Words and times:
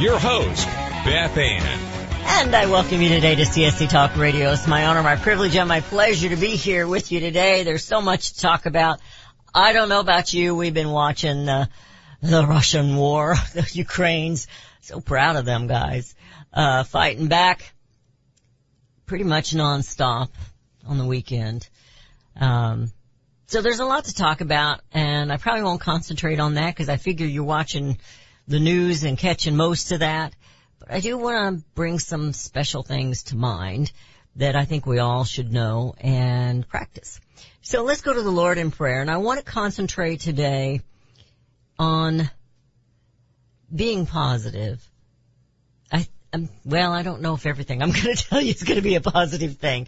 your 0.00 0.18
host, 0.18 0.66
Beth 0.66 1.36
Ann. 1.36 1.78
And 2.42 2.56
I 2.56 2.66
welcome 2.66 3.02
you 3.02 3.10
today 3.10 3.34
to 3.34 3.42
CSC 3.42 3.90
Talk 3.90 4.16
Radio. 4.16 4.50
It's 4.50 4.66
my 4.66 4.86
honor, 4.86 5.02
my 5.02 5.16
privilege, 5.16 5.54
and 5.56 5.68
my 5.68 5.82
pleasure 5.82 6.30
to 6.30 6.36
be 6.36 6.56
here 6.56 6.86
with 6.86 7.12
you 7.12 7.20
today. 7.20 7.64
There's 7.64 7.84
so 7.84 8.00
much 8.00 8.32
to 8.32 8.40
talk 8.40 8.64
about. 8.64 8.98
I 9.54 9.74
don't 9.74 9.90
know 9.90 10.00
about 10.00 10.32
you. 10.32 10.54
We've 10.54 10.72
been 10.72 10.90
watching 10.90 11.44
the 11.44 11.68
Russian 12.22 12.96
war, 12.96 13.34
the 13.52 13.68
Ukraine's. 13.74 14.46
So 14.80 15.00
proud 15.00 15.36
of 15.36 15.44
them 15.44 15.66
guys. 15.66 16.14
Uh, 16.50 16.82
fighting 16.84 17.28
back 17.28 17.74
pretty 19.04 19.24
much 19.24 19.50
nonstop 19.50 20.30
on 20.86 20.96
the 20.96 21.04
weekend. 21.04 21.68
Um, 22.40 22.90
so 23.48 23.60
there's 23.60 23.80
a 23.80 23.84
lot 23.84 24.06
to 24.06 24.14
talk 24.14 24.40
about 24.40 24.80
and 24.92 25.30
I 25.30 25.36
probably 25.36 25.64
won't 25.64 25.82
concentrate 25.82 26.40
on 26.40 26.54
that 26.54 26.68
because 26.68 26.88
I 26.88 26.96
figure 26.96 27.26
you're 27.26 27.44
watching 27.44 27.98
the 28.50 28.58
news 28.58 29.04
and 29.04 29.16
catching 29.16 29.54
most 29.54 29.92
of 29.92 30.00
that. 30.00 30.34
But 30.80 30.90
I 30.92 31.00
do 31.00 31.16
want 31.16 31.58
to 31.58 31.64
bring 31.74 32.00
some 32.00 32.32
special 32.32 32.82
things 32.82 33.22
to 33.24 33.36
mind 33.36 33.92
that 34.36 34.56
I 34.56 34.64
think 34.64 34.86
we 34.86 34.98
all 34.98 35.24
should 35.24 35.52
know 35.52 35.94
and 36.00 36.68
practice. 36.68 37.20
So 37.62 37.84
let's 37.84 38.00
go 38.00 38.12
to 38.12 38.22
the 38.22 38.30
Lord 38.30 38.58
in 38.58 38.72
prayer 38.72 39.00
and 39.00 39.10
I 39.10 39.18
want 39.18 39.38
to 39.38 39.44
concentrate 39.44 40.20
today 40.20 40.80
on 41.78 42.28
being 43.74 44.06
positive. 44.06 44.84
I, 45.92 46.08
um, 46.32 46.48
well, 46.64 46.92
I 46.92 47.02
don't 47.02 47.22
know 47.22 47.34
if 47.34 47.46
everything 47.46 47.82
I'm 47.82 47.92
going 47.92 48.16
to 48.16 48.16
tell 48.16 48.40
you 48.40 48.50
is 48.50 48.64
going 48.64 48.76
to 48.76 48.82
be 48.82 48.96
a 48.96 49.00
positive 49.00 49.58
thing, 49.58 49.86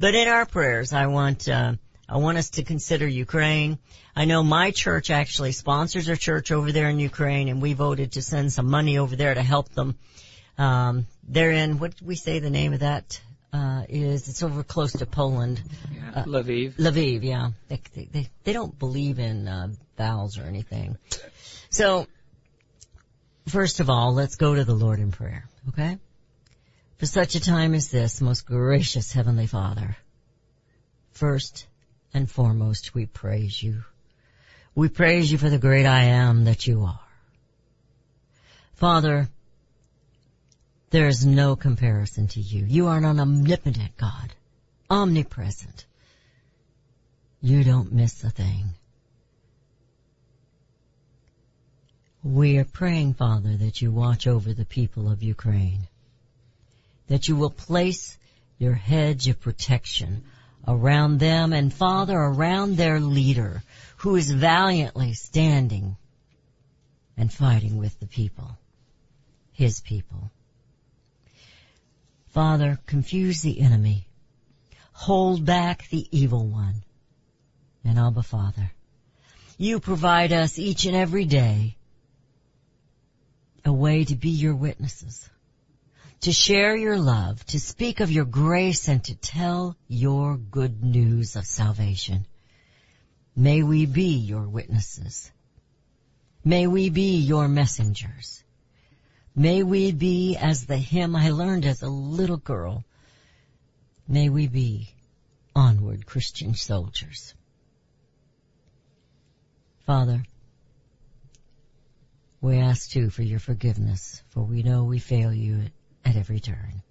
but 0.00 0.16
in 0.16 0.26
our 0.26 0.46
prayers, 0.46 0.92
I 0.92 1.06
want, 1.06 1.48
uh, 1.48 1.74
I 2.10 2.16
want 2.16 2.38
us 2.38 2.50
to 2.50 2.64
consider 2.64 3.06
Ukraine. 3.06 3.78
I 4.16 4.24
know 4.24 4.42
my 4.42 4.72
church 4.72 5.10
actually 5.10 5.52
sponsors 5.52 6.08
a 6.08 6.16
church 6.16 6.50
over 6.50 6.72
there 6.72 6.88
in 6.90 6.98
Ukraine 6.98 7.48
and 7.48 7.62
we 7.62 7.72
voted 7.74 8.12
to 8.12 8.22
send 8.22 8.52
some 8.52 8.68
money 8.68 8.98
over 8.98 9.14
there 9.14 9.32
to 9.32 9.42
help 9.42 9.68
them. 9.74 9.96
Um, 10.58 11.06
they're 11.28 11.52
in, 11.52 11.78
what 11.78 11.96
did 11.96 12.06
we 12.06 12.16
say 12.16 12.40
the 12.40 12.50
name 12.50 12.72
of 12.72 12.80
that, 12.80 13.20
uh, 13.52 13.84
is, 13.88 14.28
it's 14.28 14.42
over 14.42 14.64
close 14.64 14.92
to 14.94 15.06
Poland. 15.06 15.62
Yeah, 15.94 16.24
Lviv. 16.24 16.74
Lviv, 16.74 17.22
yeah. 17.22 17.50
They, 17.68 17.80
they, 17.94 18.08
they, 18.10 18.30
they 18.42 18.52
don't 18.52 18.76
believe 18.76 19.20
in, 19.20 19.46
uh, 19.46 19.68
vowels 19.96 20.36
or 20.36 20.42
anything. 20.42 20.98
So, 21.70 22.08
first 23.46 23.78
of 23.78 23.88
all, 23.88 24.14
let's 24.14 24.34
go 24.34 24.52
to 24.56 24.64
the 24.64 24.74
Lord 24.74 24.98
in 24.98 25.12
prayer, 25.12 25.44
okay? 25.68 25.98
For 26.98 27.06
such 27.06 27.36
a 27.36 27.40
time 27.40 27.72
as 27.74 27.88
this, 27.90 28.20
most 28.20 28.46
gracious 28.46 29.12
Heavenly 29.12 29.46
Father, 29.46 29.96
first 31.12 31.66
and 32.12 32.30
foremost, 32.30 32.94
we 32.94 33.06
praise 33.06 33.62
you. 33.62 33.84
We 34.74 34.88
praise 34.88 35.30
you 35.30 35.38
for 35.38 35.50
the 35.50 35.58
great 35.58 35.86
I 35.86 36.04
am 36.04 36.44
that 36.44 36.66
you 36.66 36.84
are. 36.84 37.00
Father, 38.74 39.28
there 40.90 41.06
is 41.06 41.24
no 41.24 41.54
comparison 41.54 42.28
to 42.28 42.40
you. 42.40 42.64
You 42.64 42.88
are 42.88 42.98
an 42.98 43.20
omnipotent 43.20 43.96
God, 43.96 44.34
omnipresent. 44.88 45.84
You 47.40 47.62
don't 47.64 47.92
miss 47.92 48.24
a 48.24 48.30
thing. 48.30 48.70
We 52.22 52.58
are 52.58 52.64
praying, 52.64 53.14
Father, 53.14 53.56
that 53.56 53.80
you 53.80 53.92
watch 53.92 54.26
over 54.26 54.52
the 54.52 54.66
people 54.66 55.10
of 55.10 55.22
Ukraine. 55.22 55.88
That 57.06 57.28
you 57.28 57.36
will 57.36 57.50
place 57.50 58.18
your 58.58 58.74
hedge 58.74 59.28
of 59.28 59.40
protection 59.40 60.24
around 60.66 61.18
them 61.18 61.52
and 61.52 61.72
Father, 61.72 62.16
around 62.16 62.76
their 62.76 63.00
leader 63.00 63.62
who 63.98 64.16
is 64.16 64.30
valiantly 64.30 65.12
standing 65.12 65.96
and 67.16 67.32
fighting 67.32 67.76
with 67.76 67.98
the 68.00 68.06
people, 68.06 68.56
his 69.52 69.80
people. 69.80 70.30
Father, 72.28 72.78
confuse 72.86 73.42
the 73.42 73.60
enemy. 73.60 74.06
Hold 74.92 75.44
back 75.44 75.88
the 75.88 76.06
evil 76.10 76.46
one. 76.46 76.82
And 77.84 77.98
Abba 77.98 78.22
Father, 78.22 78.70
you 79.58 79.80
provide 79.80 80.32
us 80.32 80.58
each 80.58 80.86
and 80.86 80.94
every 80.96 81.24
day 81.24 81.76
a 83.64 83.72
way 83.72 84.04
to 84.04 84.14
be 84.14 84.30
your 84.30 84.54
witnesses, 84.54 85.28
to 86.22 86.32
share 86.32 86.76
your 86.76 86.98
love, 86.98 87.44
to 87.46 87.58
speak 87.58 88.00
of 88.00 88.10
your 88.10 88.26
grace 88.26 88.88
and 88.88 89.02
to 89.04 89.14
tell 89.14 89.76
your 89.88 90.36
good 90.36 90.82
news 90.82 91.34
of 91.36 91.46
salvation. 91.46 92.26
May 93.34 93.62
we 93.62 93.86
be 93.86 94.16
your 94.18 94.46
witnesses. 94.46 95.30
May 96.44 96.66
we 96.66 96.90
be 96.90 97.16
your 97.18 97.48
messengers. 97.48 98.44
May 99.34 99.62
we 99.62 99.92
be 99.92 100.36
as 100.36 100.66
the 100.66 100.76
hymn 100.76 101.16
I 101.16 101.30
learned 101.30 101.64
as 101.64 101.82
a 101.82 101.88
little 101.88 102.36
girl. 102.36 102.84
May 104.06 104.28
we 104.28 104.46
be 104.46 104.92
onward 105.54 106.04
Christian 106.04 106.54
soldiers. 106.54 107.34
Father, 109.86 110.22
we 112.40 112.58
ask 112.58 112.90
too 112.90 113.10
for 113.10 113.22
your 113.22 113.38
forgiveness, 113.38 114.22
for 114.30 114.42
we 114.42 114.62
know 114.62 114.84
we 114.84 114.98
fail 114.98 115.32
you 115.32 115.60
at, 115.60 115.72
at 116.04 116.16
every 116.16 116.40
turn. 116.40 116.82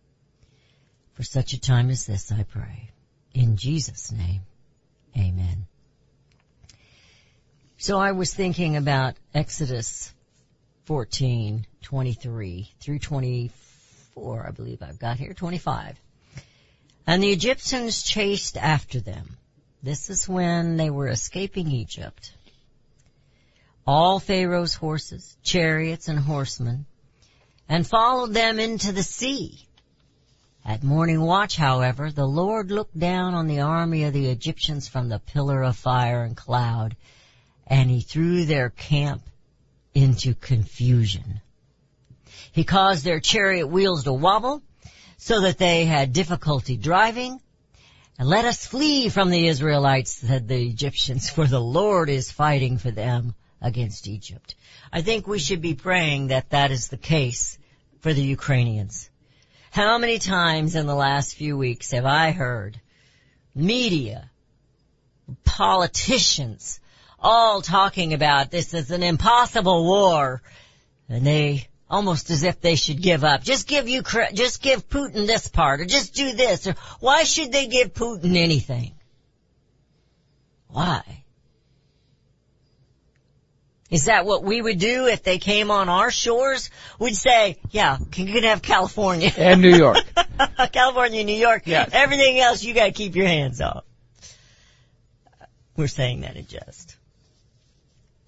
For 1.14 1.24
such 1.24 1.54
a 1.54 1.60
time 1.60 1.90
as 1.90 2.06
this 2.06 2.32
I 2.32 2.44
pray. 2.44 2.92
In 3.34 3.58
Jesus' 3.58 4.12
name, 4.12 4.42
amen. 5.18 5.68
So 7.78 8.00
I 8.00 8.14
was 8.14 8.34
thinking 8.34 8.76
about 8.76 9.16
Exodus 9.34 10.14
14, 10.86 11.66
23 11.82 12.72
through 12.80 13.00
24, 13.00 14.48
I 14.48 14.52
believe 14.52 14.82
I've 14.82 15.00
got 15.00 15.18
here, 15.18 15.34
25. 15.34 16.00
And 17.06 17.24
the 17.24 17.32
Egyptians 17.32 18.04
chased 18.04 18.58
after 18.58 19.00
them. 19.00 19.38
This 19.82 20.10
is 20.10 20.28
when 20.28 20.78
they 20.78 20.90
were 20.90 21.08
escaping 21.08 21.72
Egypt 21.72 22.34
all 23.90 24.20
Pharaoh's 24.20 24.76
horses, 24.76 25.36
chariots, 25.42 26.10
and 26.10 26.20
horsemen, 26.20 26.86
and 27.70 27.86
followed 27.86 28.34
them 28.34 28.60
into 28.60 28.92
the 28.92 29.04
sea. 29.04 29.68
At 30.66 30.84
morning 30.84 31.22
watch, 31.22 31.56
however, 31.56 32.12
the 32.12 32.26
Lord 32.26 32.72
looked 32.72 32.98
down 32.98 33.36
on 33.36 33.48
the 33.48 33.62
army 33.62 34.04
of 34.04 34.14
the 34.14 34.28
Egyptians 34.28 34.88
from 34.88 35.08
the 35.08 35.20
pillar 35.20 35.62
of 35.62 35.78
fire 35.78 36.24
and 36.24 36.36
cloud, 36.36 36.98
and 37.68 37.90
he 37.90 38.02
threw 38.02 38.46
their 38.46 38.72
camp 38.72 39.22
into 39.94 40.34
confusion. 40.34 41.42
He 42.52 42.64
caused 42.64 43.06
their 43.06 43.20
chariot 43.20 43.68
wheels 43.68 44.04
to 44.04 44.14
wobble, 44.14 44.64
so 45.18 45.42
that 45.42 45.60
they 45.60 45.86
had 45.86 46.12
difficulty 46.12 46.76
driving, 46.76 47.40
and 48.18 48.28
let 48.28 48.46
us 48.46 48.66
flee 48.66 49.10
from 49.10 49.30
the 49.30 49.48
Israelites, 49.48 50.14
said 50.14 50.48
the 50.48 50.68
Egyptians, 50.68 51.30
for 51.30 51.46
the 51.46 51.62
Lord 51.62 52.10
is 52.10 52.32
fighting 52.32 52.80
for 52.80 52.90
them 52.90 53.36
against 53.62 54.08
Egypt. 54.08 54.56
I 54.92 55.02
think 55.02 55.28
we 55.28 55.40
should 55.40 55.62
be 55.62 55.76
praying 55.76 56.28
that 56.28 56.50
that 56.50 56.72
is 56.72 56.88
the 56.88 56.98
case 56.98 57.59
for 58.02 58.14
the 58.14 58.22
Ukrainians. 58.22 59.10
How 59.72 59.98
many 59.98 60.20
times 60.20 60.76
in 60.76 60.88
the 60.88 60.96
last 60.96 61.36
few 61.36 61.58
weeks 61.58 61.92
have 61.92 62.06
I 62.06 62.32
heard 62.32 62.80
media, 63.54 64.30
politicians, 65.44 66.80
all 67.20 67.62
talking 67.62 68.14
about 68.14 68.52
this 68.52 68.74
is 68.74 68.92
an 68.92 69.04
impossible 69.04 69.84
war 69.84 70.42
and 71.08 71.26
they 71.26 71.68
almost 71.90 72.30
as 72.30 72.44
if 72.44 72.62
they 72.62 72.76
should 72.76 73.02
give 73.02 73.24
up. 73.24 73.44
Just 73.44 73.68
give 73.68 73.90
Ukraine, 73.90 74.36
just 74.36 74.62
give 74.62 74.88
Putin 74.88 75.26
this 75.26 75.48
part 75.48 75.82
or 75.82 75.86
just 75.86 76.14
do 76.14 76.34
this 76.34 76.68
or 76.68 76.76
why 77.00 77.24
should 77.24 77.52
they 77.52 77.68
give 77.68 77.94
Putin 77.94 78.38
anything? 78.38 78.94
Why? 80.68 81.24
Is 83.90 84.06
that 84.06 84.26
what 84.26 84.44
we 84.44 84.62
would 84.62 84.78
do 84.78 85.08
if 85.08 85.24
they 85.24 85.40
came 85.40 85.72
on 85.72 85.90
our 85.90 86.12
shores? 86.12 86.70
We'd 87.00 87.16
say, 87.16 87.58
yeah, 87.72 87.98
you 88.00 88.34
can 88.34 88.44
have 88.44 88.62
California. 88.62 89.32
And 89.36 89.62
New 89.62 89.76
York. 89.76 89.98
California, 90.72 91.20
and 91.20 91.28
New 91.28 91.36
York. 91.36 91.64
Yes. 91.66 91.90
Everything 91.92 92.40
else 92.40 92.64
you 92.64 92.74
gotta 92.74 92.92
keep 92.92 93.16
your 93.16 93.26
hands 93.28 93.62
off. 93.62 93.84
We're 95.76 95.88
saying 95.88 96.22
that 96.22 96.36
in 96.36 96.46
jest. 96.46 96.98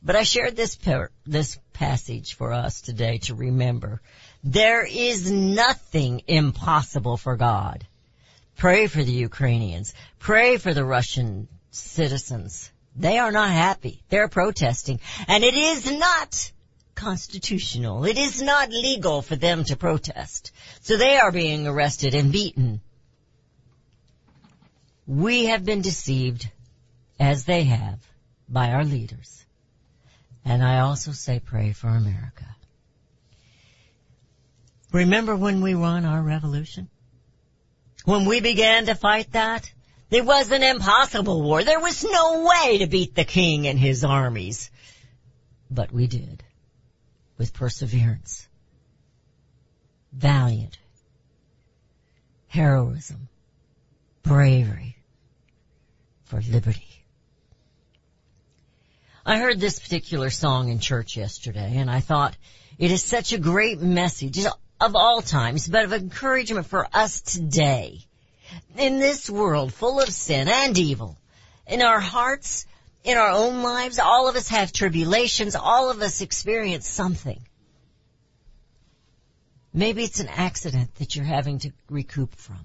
But 0.01 0.15
I 0.15 0.23
shared 0.23 0.55
this 0.55 0.75
par- 0.75 1.11
this 1.27 1.59
passage 1.73 2.33
for 2.33 2.53
us 2.53 2.81
today 2.81 3.19
to 3.19 3.35
remember. 3.35 4.01
There 4.43 4.83
is 4.83 5.31
nothing 5.31 6.23
impossible 6.27 7.17
for 7.17 7.35
God. 7.37 7.85
Pray 8.57 8.87
for 8.87 9.03
the 9.03 9.11
Ukrainians. 9.11 9.93
Pray 10.17 10.57
for 10.57 10.73
the 10.73 10.83
Russian 10.83 11.47
citizens. 11.69 12.71
They 12.95 13.19
are 13.19 13.31
not 13.31 13.49
happy. 13.49 14.01
They're 14.09 14.27
protesting. 14.27 14.99
And 15.27 15.43
it 15.43 15.53
is 15.53 15.89
not 15.91 16.51
constitutional. 16.95 18.05
It 18.05 18.17
is 18.17 18.41
not 18.41 18.69
legal 18.69 19.21
for 19.21 19.35
them 19.35 19.63
to 19.65 19.75
protest. 19.75 20.51
So 20.81 20.97
they 20.97 21.17
are 21.17 21.31
being 21.31 21.67
arrested 21.67 22.13
and 22.13 22.31
beaten. 22.31 22.81
We 25.07 25.45
have 25.45 25.65
been 25.65 25.81
deceived, 25.81 26.49
as 27.19 27.45
they 27.45 27.63
have, 27.63 27.99
by 28.47 28.71
our 28.71 28.85
leaders. 28.85 29.45
And 30.45 30.63
I 30.63 30.79
also 30.79 31.11
say 31.11 31.39
pray 31.39 31.73
for 31.73 31.87
America. 31.87 32.45
Remember 34.91 35.35
when 35.35 35.61
we 35.61 35.75
won 35.75 36.05
our 36.05 36.21
revolution? 36.21 36.89
When 38.05 38.25
we 38.25 38.41
began 38.41 38.87
to 38.87 38.95
fight 38.95 39.31
that? 39.31 39.71
It 40.11 40.25
was 40.25 40.51
an 40.51 40.61
impossible 40.61 41.41
war. 41.41 41.63
There 41.63 41.79
was 41.79 42.03
no 42.03 42.45
way 42.45 42.79
to 42.79 42.87
beat 42.87 43.15
the 43.15 43.23
king 43.23 43.65
and 43.65 43.79
his 43.79 44.03
armies. 44.03 44.69
But 45.69 45.93
we 45.93 46.07
did. 46.07 46.43
With 47.37 47.53
perseverance. 47.53 48.45
Valiant. 50.11 50.77
Heroism. 52.47 53.29
Bravery. 54.21 54.97
For 56.25 56.41
liberty. 56.41 57.05
I 59.25 59.37
heard 59.37 59.61
this 59.61 59.79
particular 59.79 60.29
song 60.29 60.67
in 60.67 60.79
church 60.79 61.15
yesterday 61.15 61.77
and 61.77 61.89
I 61.89 62.01
thought 62.01 62.35
it 62.77 62.91
is 62.91 63.01
such 63.01 63.31
a 63.31 63.37
great 63.37 63.79
message 63.79 64.39
of 64.81 64.95
all 64.95 65.21
times, 65.21 65.67
but 65.69 65.85
of 65.85 65.93
encouragement 65.93 66.65
for 66.65 66.85
us 66.91 67.21
today. 67.21 67.99
In 68.77 68.99
this 68.99 69.29
world 69.29 69.73
full 69.73 69.99
of 69.99 70.09
sin 70.09 70.47
and 70.47 70.77
evil, 70.77 71.17
in 71.67 71.81
our 71.81 71.99
hearts, 71.99 72.65
in 73.03 73.17
our 73.17 73.29
own 73.29 73.63
lives, 73.63 73.99
all 73.99 74.27
of 74.27 74.35
us 74.35 74.49
have 74.49 74.71
tribulations, 74.71 75.55
all 75.55 75.89
of 75.89 76.01
us 76.01 76.21
experience 76.21 76.87
something. 76.87 77.41
Maybe 79.73 80.03
it's 80.03 80.19
an 80.19 80.27
accident 80.27 80.95
that 80.95 81.15
you're 81.15 81.25
having 81.25 81.59
to 81.59 81.71
recoup 81.89 82.35
from. 82.35 82.59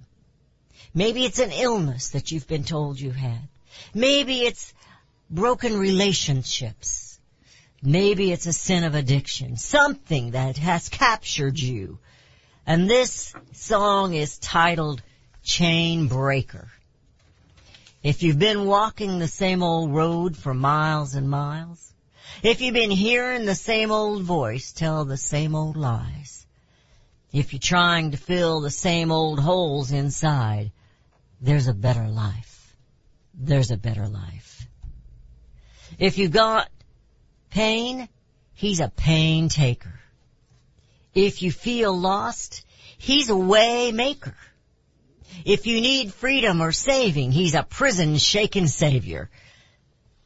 Maybe 0.92 1.24
it's 1.24 1.38
an 1.38 1.52
illness 1.52 2.10
that 2.10 2.32
you've 2.32 2.48
been 2.48 2.64
told 2.64 2.98
you 2.98 3.12
had. 3.12 3.48
Maybe 3.94 4.40
it's 4.40 4.74
broken 5.30 5.76
relationships. 5.76 7.20
Maybe 7.82 8.32
it's 8.32 8.46
a 8.46 8.52
sin 8.52 8.84
of 8.84 8.94
addiction, 8.94 9.56
something 9.56 10.32
that 10.32 10.56
has 10.56 10.88
captured 10.88 11.58
you. 11.58 11.98
And 12.66 12.90
this 12.90 13.32
song 13.52 14.14
is 14.14 14.38
titled 14.38 15.02
Chain 15.46 16.08
Breaker. 16.08 16.68
If 18.02 18.24
you've 18.24 18.38
been 18.38 18.66
walking 18.66 19.20
the 19.20 19.28
same 19.28 19.62
old 19.62 19.94
road 19.94 20.36
for 20.36 20.52
miles 20.52 21.14
and 21.14 21.30
miles, 21.30 21.94
if 22.42 22.60
you've 22.60 22.74
been 22.74 22.90
hearing 22.90 23.46
the 23.46 23.54
same 23.54 23.92
old 23.92 24.24
voice 24.24 24.72
tell 24.72 25.04
the 25.04 25.16
same 25.16 25.54
old 25.54 25.76
lies, 25.76 26.44
if 27.32 27.52
you're 27.52 27.60
trying 27.60 28.10
to 28.10 28.16
fill 28.16 28.60
the 28.60 28.72
same 28.72 29.12
old 29.12 29.38
holes 29.38 29.92
inside, 29.92 30.72
there's 31.40 31.68
a 31.68 31.74
better 31.74 32.08
life. 32.08 32.76
There's 33.32 33.70
a 33.70 33.76
better 33.76 34.08
life. 34.08 34.66
If 35.96 36.18
you've 36.18 36.32
got 36.32 36.68
pain, 37.50 38.08
he's 38.52 38.80
a 38.80 38.88
pain 38.88 39.48
taker. 39.48 40.00
If 41.14 41.40
you 41.40 41.52
feel 41.52 41.96
lost, 41.96 42.64
he's 42.98 43.30
a 43.30 43.36
way 43.36 43.92
maker. 43.92 44.34
If 45.44 45.66
you 45.66 45.80
need 45.80 46.12
freedom 46.12 46.60
or 46.60 46.72
saving, 46.72 47.32
he's 47.32 47.54
a 47.54 47.62
prison 47.62 48.16
shaking 48.16 48.66
savior. 48.66 49.30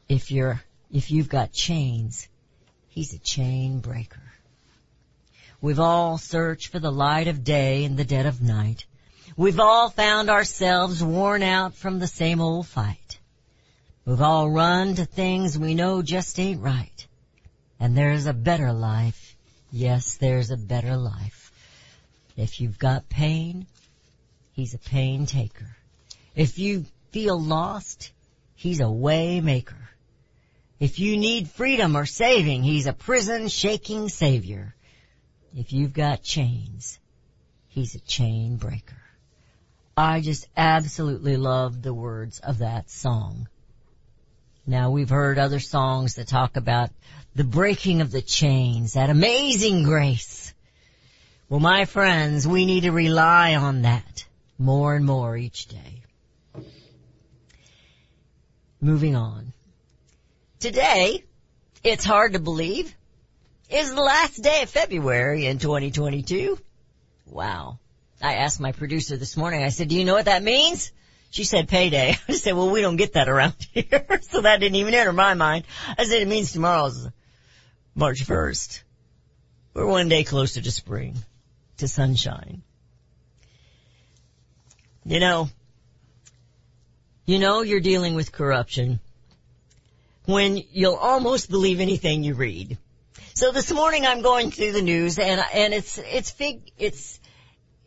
If 0.09 0.31
you're, 0.31 0.61
if 0.91 1.11
you've 1.11 1.29
got 1.29 1.51
chains, 1.51 2.27
he's 2.89 3.13
a 3.13 3.19
chain 3.19 3.79
breaker. 3.79 4.21
We've 5.61 5.79
all 5.79 6.17
searched 6.17 6.69
for 6.69 6.79
the 6.79 6.91
light 6.91 7.27
of 7.27 7.43
day 7.43 7.83
in 7.83 7.95
the 7.95 8.03
dead 8.03 8.25
of 8.25 8.41
night. 8.41 8.85
We've 9.37 9.59
all 9.59 9.89
found 9.89 10.29
ourselves 10.29 11.03
worn 11.03 11.43
out 11.43 11.75
from 11.75 11.99
the 11.99 12.07
same 12.07 12.41
old 12.41 12.67
fight. 12.67 13.19
We've 14.05 14.21
all 14.21 14.49
run 14.49 14.95
to 14.95 15.05
things 15.05 15.57
we 15.57 15.75
know 15.75 16.01
just 16.01 16.39
ain't 16.39 16.61
right. 16.61 17.07
And 17.79 17.95
there's 17.95 18.25
a 18.25 18.33
better 18.33 18.73
life. 18.73 19.35
Yes, 19.71 20.17
there's 20.17 20.51
a 20.51 20.57
better 20.57 20.97
life. 20.97 21.51
If 22.35 22.59
you've 22.59 22.79
got 22.79 23.07
pain, 23.07 23.67
he's 24.61 24.75
a 24.75 24.89
pain 24.89 25.25
taker. 25.25 25.75
If 26.35 26.59
you 26.59 26.85
feel 27.09 27.41
lost, 27.41 28.11
he's 28.53 28.79
a 28.79 28.91
way 28.91 29.41
maker. 29.41 29.89
If 30.79 30.99
you 30.99 31.17
need 31.17 31.49
freedom 31.49 31.97
or 31.97 32.05
saving, 32.05 32.61
he's 32.61 32.85
a 32.85 32.93
prison 32.93 33.47
shaking 33.47 34.07
savior. 34.07 34.75
If 35.57 35.73
you've 35.73 35.93
got 35.93 36.21
chains, 36.21 36.99
he's 37.69 37.95
a 37.95 37.99
chain 38.01 38.57
breaker. 38.57 39.01
I 39.97 40.21
just 40.21 40.47
absolutely 40.55 41.37
love 41.37 41.81
the 41.81 41.93
words 41.93 42.37
of 42.37 42.59
that 42.59 42.91
song. 42.91 43.49
Now 44.67 44.91
we've 44.91 45.09
heard 45.09 45.39
other 45.39 45.59
songs 45.59 46.15
that 46.15 46.27
talk 46.27 46.55
about 46.55 46.91
the 47.33 47.43
breaking 47.43 48.01
of 48.01 48.11
the 48.11 48.21
chains, 48.21 48.93
that 48.93 49.09
amazing 49.09 49.81
grace. 49.81 50.53
Well, 51.49 51.59
my 51.59 51.85
friends, 51.85 52.47
we 52.47 52.67
need 52.67 52.81
to 52.81 52.91
rely 52.91 53.55
on 53.55 53.81
that 53.81 54.25
more 54.61 54.95
and 54.95 55.05
more 55.05 55.35
each 55.35 55.67
day. 55.67 56.03
Moving 58.79 59.15
on. 59.15 59.53
Today, 60.59 61.23
it's 61.83 62.05
hard 62.05 62.33
to 62.33 62.39
believe, 62.39 62.95
is 63.69 63.93
the 63.93 64.01
last 64.01 64.41
day 64.41 64.61
of 64.61 64.69
February 64.69 65.47
in 65.47 65.57
2022. 65.57 66.59
Wow. 67.25 67.79
I 68.21 68.35
asked 68.35 68.59
my 68.59 68.71
producer 68.71 69.17
this 69.17 69.35
morning, 69.35 69.63
I 69.63 69.69
said, 69.69 69.87
do 69.87 69.97
you 69.97 70.05
know 70.05 70.13
what 70.13 70.25
that 70.25 70.43
means? 70.43 70.91
She 71.31 71.43
said 71.43 71.67
payday. 71.67 72.15
I 72.29 72.33
said, 72.33 72.53
well, 72.53 72.69
we 72.69 72.81
don't 72.81 72.97
get 72.97 73.13
that 73.13 73.29
around 73.29 73.55
here. 73.73 74.19
so 74.21 74.41
that 74.41 74.59
didn't 74.59 74.75
even 74.75 74.93
enter 74.93 75.13
my 75.13 75.33
mind. 75.33 75.65
I 75.97 76.03
said, 76.05 76.21
it 76.21 76.27
means 76.27 76.51
tomorrow's 76.51 77.09
March 77.95 78.25
1st. 78.25 78.83
We're 79.73 79.87
one 79.87 80.09
day 80.09 80.23
closer 80.23 80.61
to 80.61 80.71
spring, 80.71 81.15
to 81.77 81.87
sunshine. 81.87 82.61
You 85.03 85.19
know, 85.19 85.49
you 87.25 87.39
know 87.39 87.63
you're 87.63 87.79
dealing 87.79 88.13
with 88.13 88.31
corruption 88.31 88.99
when 90.25 90.61
you'll 90.71 90.95
almost 90.95 91.49
believe 91.49 91.79
anything 91.79 92.23
you 92.23 92.35
read. 92.35 92.77
So 93.33 93.51
this 93.51 93.71
morning 93.71 94.05
I'm 94.05 94.21
going 94.21 94.51
through 94.51 94.73
the 94.73 94.81
news 94.83 95.17
and, 95.17 95.41
and 95.55 95.73
it's, 95.73 95.97
it's 95.97 96.29
fig, 96.29 96.71
it's, 96.77 97.19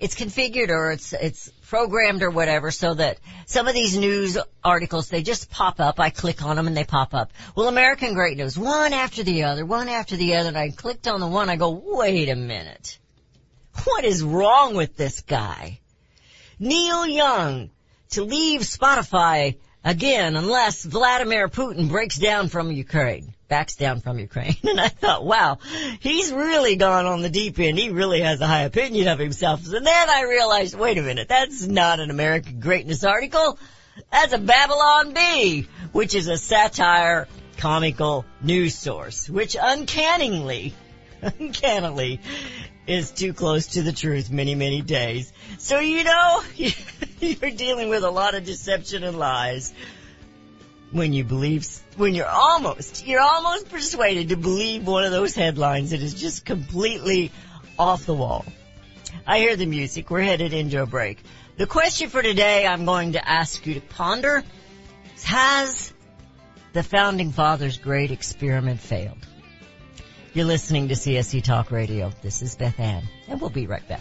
it's 0.01 0.17
configured 0.17 0.71
or 0.71 0.91
it's, 0.91 1.13
it's 1.13 1.51
programmed 1.69 2.25
or 2.25 2.31
whatever 2.31 2.73
so 2.73 2.95
that 2.95 3.19
some 3.47 3.69
of 3.69 3.75
these 3.75 3.97
news 3.97 4.37
articles, 4.65 5.09
they 5.09 5.23
just 5.23 5.51
pop 5.51 5.79
up. 5.79 6.01
I 6.01 6.11
click 6.11 6.43
on 6.43 6.57
them 6.57 6.67
and 6.67 6.77
they 6.77 6.83
pop 6.83 7.15
up. 7.15 7.31
Well, 7.55 7.69
American 7.69 8.15
Greatness, 8.15 8.59
one 8.59 8.93
after 8.93 9.23
the 9.23 9.45
other, 9.45 9.65
one 9.65 9.89
after 9.89 10.17
the 10.17 10.35
other, 10.35 10.49
and 10.49 10.59
I 10.59 10.71
clicked 10.71 11.07
on 11.07 11.21
the 11.21 11.29
one, 11.29 11.49
I 11.49 11.55
go, 11.55 11.71
wait 11.71 12.29
a 12.29 12.35
minute. 12.35 12.99
What 13.85 14.05
is 14.05 14.21
wrong 14.21 14.75
with 14.75 14.97
this 14.97 15.21
guy? 15.21 15.79
Neil 16.65 17.07
Young 17.07 17.71
to 18.13 18.25
leave 18.25 18.63
Spotify 18.63 19.57
again 19.85 20.35
unless 20.35 20.83
Vladimir 20.83 21.49
Putin 21.49 21.91
breaks 21.91 22.17
down 22.17 22.49
from 22.49 22.73
Ukraine, 22.73 23.35
backs 23.49 23.77
down 23.77 24.01
from 24.01 24.19
Ukraine. 24.19 24.57
And 24.65 24.81
I 24.81 24.89
thought, 24.89 25.27
wow, 25.27 25.59
he's 26.01 26.33
really 26.33 26.77
gone 26.77 27.05
on 27.05 27.21
the 27.21 27.29
deep 27.29 27.59
end. 27.59 27.79
He 27.79 27.91
really 27.91 28.23
has 28.23 28.41
a 28.41 28.47
high 28.47 28.63
opinion 28.63 29.09
of 29.09 29.19
himself. 29.19 29.61
And 29.71 29.87
then 29.87 30.11
I 30.11 30.23
realized, 30.23 30.75
wait 30.75 30.97
a 30.97 31.03
minute, 31.03 31.29
that's 31.29 31.67
not 31.67 32.01
an 32.01 32.11
American 32.11 32.61
greatness 32.61 33.05
article. 33.05 33.59
That's 34.11 34.33
a 34.33 34.39
Babylon 34.39 35.13
Bee, 35.13 35.69
which 35.93 36.15
is 36.15 36.29
a 36.29 36.39
satire 36.39 37.29
comical 37.59 38.25
news 38.41 38.75
source, 38.75 39.29
which 39.29 39.55
uncannily, 39.61 40.73
uncannily 41.23 42.21
is 42.87 43.11
too 43.11 43.33
close 43.33 43.69
to 43.69 43.83
the 43.83 43.93
truth 43.93 44.31
many, 44.31 44.55
many 44.55 44.83
days. 44.83 45.33
So 45.59 45.81
you 45.81 46.05
know, 46.05 46.43
you're 47.21 47.51
dealing 47.51 47.89
with 47.89 48.05
a 48.05 48.11
lot 48.11 48.35
of 48.35 48.45
deception 48.45 49.05
and 49.05 49.19
lies 49.19 49.73
when 50.91 51.13
you 51.13 51.25
believe, 51.25 51.67
when 51.97 52.15
you're 52.15 52.29
almost, 52.29 53.07
you're 53.07 53.21
almost 53.21 53.69
persuaded 53.69 54.29
to 54.29 54.37
believe 54.37 54.87
one 54.87 55.05
of 55.05 55.11
those 55.11 55.35
headlines 55.35 55.91
that 55.91 56.01
is 56.01 56.15
just 56.15 56.45
completely 56.45 57.33
off 57.79 58.07
the 58.07 58.15
wall. 58.15 58.45
I 59.27 59.39
hear 59.39 59.57
the 59.57 59.67
music. 59.67 60.11
We're 60.11 60.23
headed 60.23 60.53
into 60.53 60.83
a 60.83 60.87
break. 60.87 61.23
The 61.57 61.67
question 61.67 62.11
for 62.11 62.23
today 62.23 62.67
I'm 62.67 62.85
going 62.85 63.13
to 63.13 63.29
ask 63.29 63.67
you 63.67 63.75
to 63.75 63.81
ponder 63.81 64.43
has 65.25 65.93
The 66.73 66.83
founding 66.83 67.33
fathers' 67.33 67.79
great 67.79 68.11
experiment 68.11 68.81
failed. 68.81 69.27
You're 70.35 70.47
listening 70.47 70.89
to 70.89 70.95
CSC 70.95 71.45
Talk 71.45 71.71
Radio. 71.71 72.11
This 72.21 72.43
is 72.43 72.57
Beth 72.57 72.81
Ann, 72.81 73.05
and 73.29 73.41
we'll 73.41 73.51
be 73.51 73.69
right 73.69 73.87
back. 73.87 74.01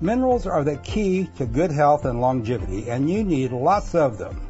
Minerals 0.00 0.46
are 0.46 0.64
the 0.64 0.78
key 0.78 1.28
to 1.36 1.46
good 1.46 1.70
health 1.70 2.06
and 2.06 2.20
longevity, 2.20 2.90
and 2.90 3.10
you 3.10 3.24
need 3.24 3.52
lots 3.52 3.94
of 3.94 4.18
them. 4.18 4.40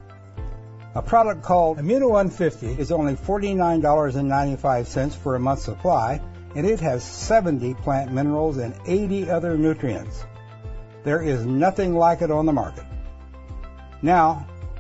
A 0.95 1.03
product 1.03 1.43
called 1.43 1.79
Immuno 1.79 2.11
150 2.11 2.81
is 2.81 2.93
only 2.93 3.17
$49.95 3.17 5.17
for 5.17 5.35
a 5.35 5.41
month's 5.41 5.65
supply, 5.65 6.21
and 6.55 6.65
it 6.65 6.79
has 6.79 7.03
70 7.03 7.75
plant 7.75 8.13
minerals 8.13 8.59
and 8.59 8.73
80 8.87 9.31
other 9.31 9.59
nutrients. 9.59 10.25
There 11.03 11.21
is 11.21 11.45
nothing 11.45 11.97
like 11.97 12.23
it 12.23 12.31
on 12.31 12.47
the 12.47 12.53
market. 12.53 12.85
Now, 14.03 14.47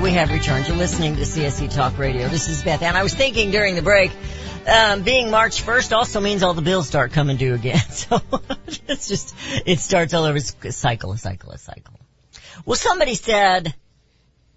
We 0.00 0.12
have 0.12 0.30
returned. 0.30 0.68
You're 0.68 0.76
listening 0.76 1.16
to 1.16 1.22
CSC 1.22 1.72
Talk 1.72 1.96
Radio. 1.96 2.28
This 2.28 2.48
is 2.48 2.62
Beth. 2.62 2.82
And 2.82 2.96
I 2.96 3.02
was 3.02 3.14
thinking 3.14 3.50
during 3.50 3.76
the 3.76 3.82
break, 3.82 4.10
um, 4.66 5.02
being 5.02 5.30
March 5.30 5.64
1st 5.64 5.96
also 5.96 6.20
means 6.20 6.42
all 6.42 6.52
the 6.52 6.60
bills 6.60 6.86
start 6.86 7.12
coming 7.12 7.36
due 7.36 7.54
again. 7.54 7.80
So 7.88 8.20
it's 8.88 9.08
just, 9.08 9.34
it 9.64 9.80
starts 9.80 10.12
all 10.12 10.24
over, 10.24 10.36
It's 10.36 10.54
a 10.62 10.72
cycle, 10.72 11.12
a 11.12 11.18
cycle, 11.18 11.50
a 11.52 11.58
cycle. 11.58 11.94
Well, 12.66 12.76
somebody 12.76 13.14
said 13.14 13.74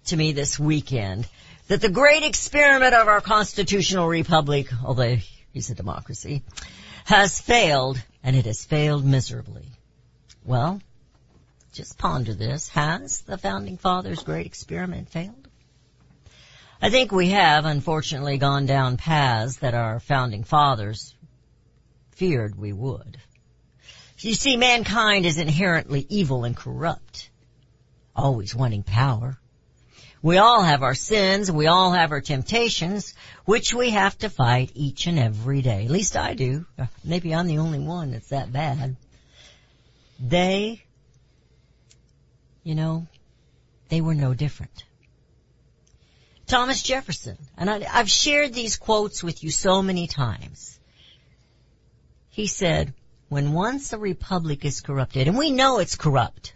to 0.06 0.16
me 0.16 0.32
this 0.32 0.58
weekend 0.58 1.26
that 1.68 1.80
the 1.80 1.88
great 1.88 2.22
experiment 2.22 2.94
of 2.94 3.08
our 3.08 3.20
constitutional 3.20 4.08
republic, 4.08 4.68
although 4.84 5.16
it's 5.54 5.70
a 5.70 5.74
democracy, 5.74 6.42
has 7.06 7.40
failed, 7.40 8.00
and 8.22 8.36
it 8.36 8.44
has 8.44 8.64
failed 8.64 9.04
miserably. 9.04 9.66
Well, 10.44 10.80
just 11.72 11.98
ponder 11.98 12.34
this. 12.34 12.68
Has 12.70 13.22
the 13.22 13.38
founding 13.38 13.76
fathers' 13.76 14.22
great 14.22 14.46
experiment 14.46 15.08
failed? 15.08 15.48
I 16.82 16.90
think 16.90 17.12
we 17.12 17.30
have, 17.30 17.66
unfortunately, 17.66 18.38
gone 18.38 18.66
down 18.66 18.96
paths 18.96 19.58
that 19.58 19.74
our 19.74 20.00
founding 20.00 20.44
fathers 20.44 21.14
feared 22.12 22.56
we 22.56 22.72
would. 22.72 23.18
You 24.18 24.34
see, 24.34 24.56
mankind 24.56 25.24
is 25.24 25.38
inherently 25.38 26.06
evil 26.08 26.44
and 26.44 26.56
corrupt, 26.56 27.30
always 28.14 28.54
wanting 28.54 28.82
power. 28.82 29.38
We 30.22 30.36
all 30.36 30.62
have 30.62 30.82
our 30.82 30.94
sins, 30.94 31.50
we 31.50 31.66
all 31.66 31.92
have 31.92 32.12
our 32.12 32.20
temptations, 32.20 33.14
which 33.46 33.72
we 33.72 33.90
have 33.90 34.18
to 34.18 34.28
fight 34.28 34.72
each 34.74 35.06
and 35.06 35.18
every 35.18 35.62
day. 35.62 35.84
At 35.86 35.90
least 35.90 36.16
I 36.16 36.34
do. 36.34 36.66
Maybe 37.02 37.34
I'm 37.34 37.46
the 37.46 37.58
only 37.58 37.78
one 37.78 38.10
that's 38.10 38.28
that 38.28 38.52
bad. 38.52 38.96
They 40.18 40.84
you 42.62 42.74
know, 42.74 43.06
they 43.88 44.00
were 44.00 44.14
no 44.14 44.34
different. 44.34 44.84
Thomas 46.46 46.82
Jefferson, 46.82 47.38
and 47.56 47.70
I, 47.70 47.86
I've 47.90 48.10
shared 48.10 48.52
these 48.52 48.76
quotes 48.76 49.22
with 49.22 49.44
you 49.44 49.50
so 49.50 49.82
many 49.82 50.06
times. 50.06 50.78
He 52.30 52.46
said, 52.46 52.92
when 53.28 53.52
once 53.52 53.92
a 53.92 53.98
republic 53.98 54.64
is 54.64 54.80
corrupted, 54.80 55.28
and 55.28 55.38
we 55.38 55.50
know 55.52 55.78
it's 55.78 55.94
corrupt, 55.94 56.52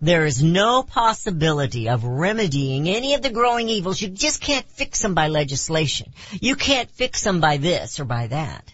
there 0.00 0.26
is 0.26 0.42
no 0.42 0.82
possibility 0.82 1.88
of 1.88 2.04
remedying 2.04 2.88
any 2.88 3.14
of 3.14 3.22
the 3.22 3.30
growing 3.30 3.68
evils. 3.68 4.00
You 4.00 4.08
just 4.08 4.40
can't 4.40 4.68
fix 4.70 5.02
them 5.02 5.14
by 5.14 5.28
legislation. 5.28 6.12
You 6.40 6.54
can't 6.54 6.90
fix 6.90 7.22
them 7.22 7.40
by 7.40 7.56
this 7.56 7.98
or 7.98 8.04
by 8.04 8.28
that. 8.28 8.72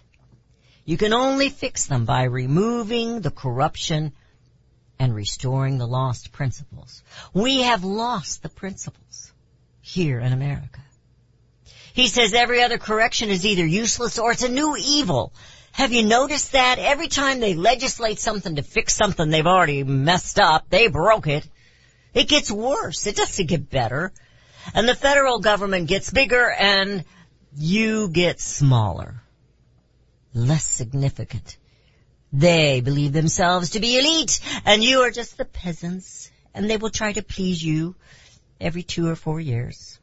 You 0.84 0.98
can 0.98 1.14
only 1.14 1.48
fix 1.48 1.86
them 1.86 2.04
by 2.04 2.24
removing 2.24 3.20
the 3.20 3.30
corruption 3.30 4.12
and 4.98 5.14
restoring 5.14 5.78
the 5.78 5.86
lost 5.86 6.32
principles. 6.32 7.02
We 7.32 7.62
have 7.62 7.84
lost 7.84 8.42
the 8.42 8.48
principles 8.48 9.32
here 9.80 10.20
in 10.20 10.32
America. 10.32 10.80
He 11.92 12.08
says 12.08 12.34
every 12.34 12.62
other 12.62 12.78
correction 12.78 13.30
is 13.30 13.46
either 13.46 13.64
useless 13.64 14.18
or 14.18 14.32
it's 14.32 14.42
a 14.42 14.48
new 14.48 14.76
evil. 14.76 15.32
Have 15.72 15.92
you 15.92 16.04
noticed 16.04 16.52
that 16.52 16.78
every 16.78 17.08
time 17.08 17.40
they 17.40 17.54
legislate 17.54 18.18
something 18.18 18.56
to 18.56 18.62
fix 18.62 18.94
something 18.94 19.28
they've 19.28 19.46
already 19.46 19.84
messed 19.84 20.38
up, 20.38 20.68
they 20.70 20.88
broke 20.88 21.26
it, 21.26 21.46
it 22.12 22.28
gets 22.28 22.50
worse. 22.50 23.06
It 23.06 23.16
doesn't 23.16 23.46
get 23.46 23.70
better. 23.70 24.12
And 24.74 24.88
the 24.88 24.94
federal 24.94 25.40
government 25.40 25.88
gets 25.88 26.10
bigger 26.10 26.50
and 26.50 27.04
you 27.56 28.08
get 28.08 28.40
smaller. 28.40 29.22
Less 30.32 30.66
significant. 30.66 31.56
They 32.34 32.80
believe 32.80 33.12
themselves 33.12 33.70
to 33.70 33.80
be 33.80 33.96
elite 33.96 34.40
and 34.64 34.82
you 34.82 35.02
are 35.02 35.12
just 35.12 35.38
the 35.38 35.44
peasants 35.44 36.32
and 36.52 36.68
they 36.68 36.76
will 36.76 36.90
try 36.90 37.12
to 37.12 37.22
please 37.22 37.62
you 37.62 37.94
every 38.60 38.82
two 38.82 39.06
or 39.08 39.14
four 39.14 39.38
years. 39.38 40.00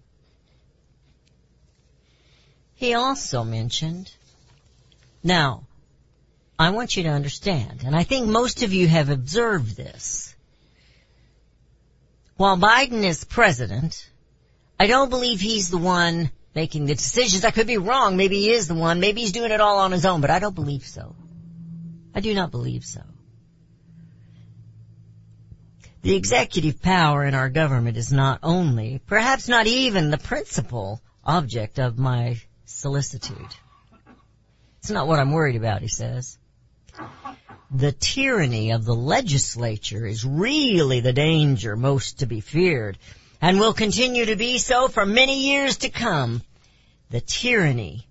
He 2.75 2.93
also 2.93 3.43
mentioned, 3.43 4.09
now, 5.21 5.67
I 6.57 6.69
want 6.69 6.95
you 6.95 7.03
to 7.03 7.09
understand, 7.09 7.83
and 7.85 7.95
I 7.95 8.03
think 8.03 8.27
most 8.27 8.63
of 8.63 8.73
you 8.73 8.87
have 8.87 9.09
observed 9.09 9.75
this. 9.75 10.33
While 12.37 12.57
Biden 12.57 13.03
is 13.03 13.25
president, 13.25 14.09
I 14.79 14.87
don't 14.87 15.09
believe 15.09 15.41
he's 15.41 15.69
the 15.69 15.77
one 15.77 16.31
making 16.55 16.85
the 16.85 16.95
decisions. 16.95 17.43
I 17.43 17.51
could 17.51 17.67
be 17.67 17.77
wrong. 17.77 18.15
Maybe 18.15 18.39
he 18.39 18.51
is 18.51 18.69
the 18.69 18.73
one. 18.73 19.01
Maybe 19.01 19.21
he's 19.21 19.33
doing 19.33 19.51
it 19.51 19.59
all 19.59 19.79
on 19.79 19.91
his 19.91 20.05
own, 20.05 20.21
but 20.21 20.29
I 20.29 20.39
don't 20.39 20.55
believe 20.55 20.85
so. 20.85 21.13
I 22.13 22.19
do 22.19 22.33
not 22.33 22.51
believe 22.51 22.83
so. 22.83 23.01
The 26.01 26.15
executive 26.15 26.81
power 26.81 27.23
in 27.23 27.35
our 27.35 27.49
government 27.49 27.95
is 27.95 28.11
not 28.11 28.39
only, 28.41 28.99
perhaps 29.05 29.47
not 29.47 29.67
even 29.67 30.09
the 30.09 30.17
principal 30.17 31.01
object 31.23 31.79
of 31.79 31.99
my 31.99 32.41
solicitude. 32.65 33.55
It's 34.79 34.89
not 34.89 35.07
what 35.07 35.19
I'm 35.19 35.31
worried 35.31 35.55
about, 35.55 35.83
he 35.83 35.87
says. 35.87 36.39
The 37.69 37.91
tyranny 37.91 38.71
of 38.71 38.83
the 38.83 38.95
legislature 38.95 40.05
is 40.05 40.25
really 40.25 41.01
the 41.01 41.13
danger 41.13 41.75
most 41.75 42.19
to 42.19 42.25
be 42.25 42.41
feared 42.41 42.97
and 43.39 43.59
will 43.59 43.73
continue 43.73 44.25
to 44.25 44.35
be 44.35 44.57
so 44.57 44.87
for 44.87 45.05
many 45.05 45.51
years 45.51 45.77
to 45.77 45.89
come. 45.89 46.41
The 47.11 47.21
tyranny, 47.21 48.07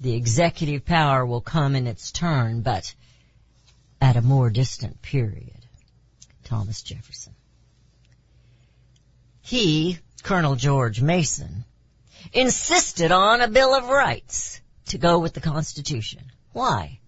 the 0.00 0.14
executive 0.14 0.84
power 0.84 1.24
will 1.24 1.40
come 1.40 1.74
in 1.74 1.86
its 1.86 2.12
turn, 2.12 2.60
but 2.60 2.94
at 4.00 4.16
a 4.16 4.22
more 4.22 4.50
distant 4.50 5.00
period. 5.02 5.66
Thomas 6.44 6.82
Jefferson. 6.82 7.34
He, 9.40 9.98
Colonel 10.22 10.56
George 10.56 11.00
Mason, 11.00 11.64
insisted 12.32 13.12
on 13.12 13.40
a 13.40 13.48
Bill 13.48 13.74
of 13.74 13.88
Rights 13.88 14.60
to 14.86 14.98
go 14.98 15.18
with 15.18 15.34
the 15.34 15.40
Constitution. 15.40 16.24
Why? 16.52 17.00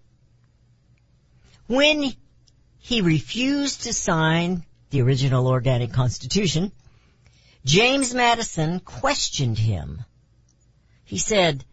When 1.67 2.13
he 2.79 3.01
refused 3.01 3.83
to 3.83 3.93
sign 3.93 4.65
the 4.89 5.01
original 5.01 5.47
organic 5.47 5.93
Constitution, 5.93 6.71
James 7.65 8.13
Madison 8.13 8.79
questioned 8.79 9.57
him. 9.57 10.03
He 11.05 11.17
said, 11.17 11.63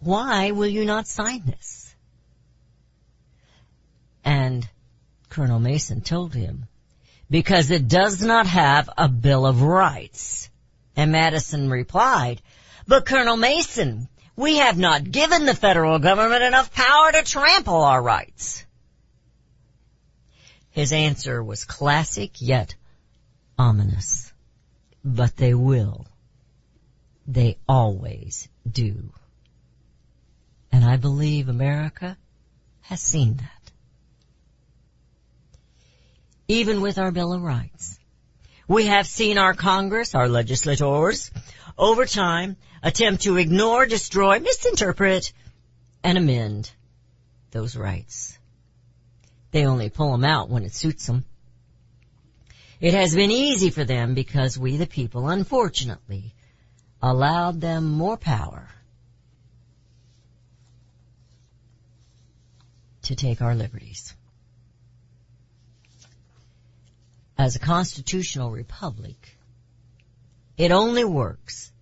why 0.00 0.50
will 0.50 0.66
you 0.66 0.84
not 0.84 1.06
sign 1.06 1.42
this? 1.46 1.94
And 4.24 4.68
Colonel 5.28 5.60
Mason 5.60 6.00
told 6.00 6.34
him, 6.34 6.66
because 7.30 7.70
it 7.70 7.88
does 7.88 8.22
not 8.22 8.46
have 8.46 8.88
a 8.96 9.08
Bill 9.08 9.46
of 9.46 9.62
Rights. 9.62 10.50
And 10.96 11.12
Madison 11.12 11.70
replied, 11.70 12.40
but 12.86 13.04
Colonel 13.04 13.36
Mason, 13.36 14.08
we 14.36 14.58
have 14.58 14.78
not 14.78 15.10
given 15.10 15.44
the 15.44 15.54
federal 15.54 15.98
government 15.98 16.42
enough 16.42 16.72
power 16.72 17.12
to 17.12 17.22
trample 17.22 17.82
our 17.82 18.02
rights. 18.02 18.64
His 20.70 20.92
answer 20.92 21.42
was 21.42 21.64
classic 21.64 22.40
yet 22.40 22.74
ominous. 23.58 24.32
But 25.04 25.36
they 25.36 25.54
will. 25.54 26.06
They 27.26 27.58
always 27.68 28.48
do. 28.70 29.10
And 30.72 30.84
I 30.84 30.96
believe 30.96 31.48
America 31.48 32.16
has 32.82 33.00
seen 33.00 33.36
that. 33.36 33.72
Even 36.48 36.80
with 36.80 36.98
our 36.98 37.10
Bill 37.10 37.32
of 37.32 37.42
Rights. 37.42 37.98
We 38.68 38.86
have 38.86 39.06
seen 39.06 39.38
our 39.38 39.54
Congress, 39.54 40.14
our 40.14 40.28
legislators, 40.28 41.30
over 41.78 42.06
time 42.06 42.56
attempt 42.82 43.22
to 43.22 43.36
ignore, 43.36 43.86
destroy, 43.86 44.40
misinterpret, 44.40 45.32
and 46.02 46.18
amend 46.18 46.70
those 47.50 47.76
rights. 47.76 48.38
They 49.50 49.66
only 49.66 49.88
pull 49.88 50.12
them 50.12 50.24
out 50.24 50.50
when 50.50 50.64
it 50.64 50.74
suits 50.74 51.06
them. 51.06 51.24
It 52.80 52.94
has 52.94 53.14
been 53.14 53.30
easy 53.30 53.70
for 53.70 53.84
them 53.84 54.14
because 54.14 54.58
we 54.58 54.76
the 54.76 54.86
people, 54.86 55.28
unfortunately, 55.28 56.34
allowed 57.00 57.60
them 57.60 57.84
more 57.84 58.16
power 58.16 58.68
to 63.06 63.16
take 63.16 63.42
our 63.42 63.54
liberties. 63.54 64.14
As 67.38 67.56
a 67.56 67.58
constitutional 67.58 68.50
republic, 68.50 69.36
it 70.56 70.72
only 70.72 71.04
works 71.04 71.72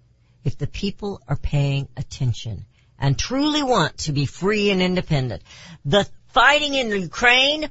if 0.44 0.58
the 0.58 0.66
people 0.66 1.20
are 1.28 1.36
paying 1.36 1.88
attention 1.96 2.66
and 2.98 3.18
truly 3.18 3.62
want 3.62 3.98
to 3.98 4.12
be 4.12 4.26
free 4.26 4.70
and 4.70 4.82
independent. 4.82 5.42
The 5.84 6.08
fighting 6.28 6.74
in 6.74 6.88
Ukraine, 6.88 7.70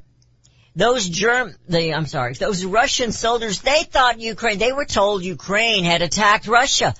those 0.76 1.08
Germ, 1.08 1.54
the, 1.68 1.94
I'm 1.94 2.08
sorry, 2.08 2.34
those 2.34 2.66
Russian 2.66 3.12
soldiers, 3.12 3.62
they 3.62 3.84
thought 3.84 4.20
Ukraine, 4.20 4.60
they 4.60 4.74
were 4.74 4.86
told 4.86 5.24
Ukraine 5.24 5.84
had 5.84 6.02
attacked 6.02 6.48
Russia. 6.48 6.94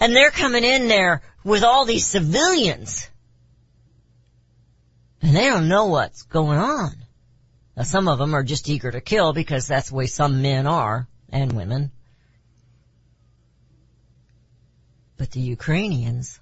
And 0.00 0.14
they're 0.14 0.30
coming 0.30 0.64
in 0.64 0.88
there 0.88 1.22
with 1.44 1.62
all 1.62 1.84
these 1.84 2.06
civilians. 2.06 3.08
And 5.24 5.34
they 5.34 5.46
don't 5.46 5.68
know 5.68 5.86
what's 5.86 6.24
going 6.24 6.58
on. 6.58 6.92
Now 7.74 7.84
some 7.84 8.08
of 8.08 8.18
them 8.18 8.34
are 8.34 8.42
just 8.42 8.68
eager 8.68 8.90
to 8.90 9.00
kill 9.00 9.32
because 9.32 9.66
that's 9.66 9.88
the 9.88 9.94
way 9.94 10.06
some 10.06 10.42
men 10.42 10.66
are, 10.66 11.08
and 11.30 11.50
women. 11.50 11.90
But 15.16 15.30
the 15.30 15.40
Ukrainians, 15.40 16.38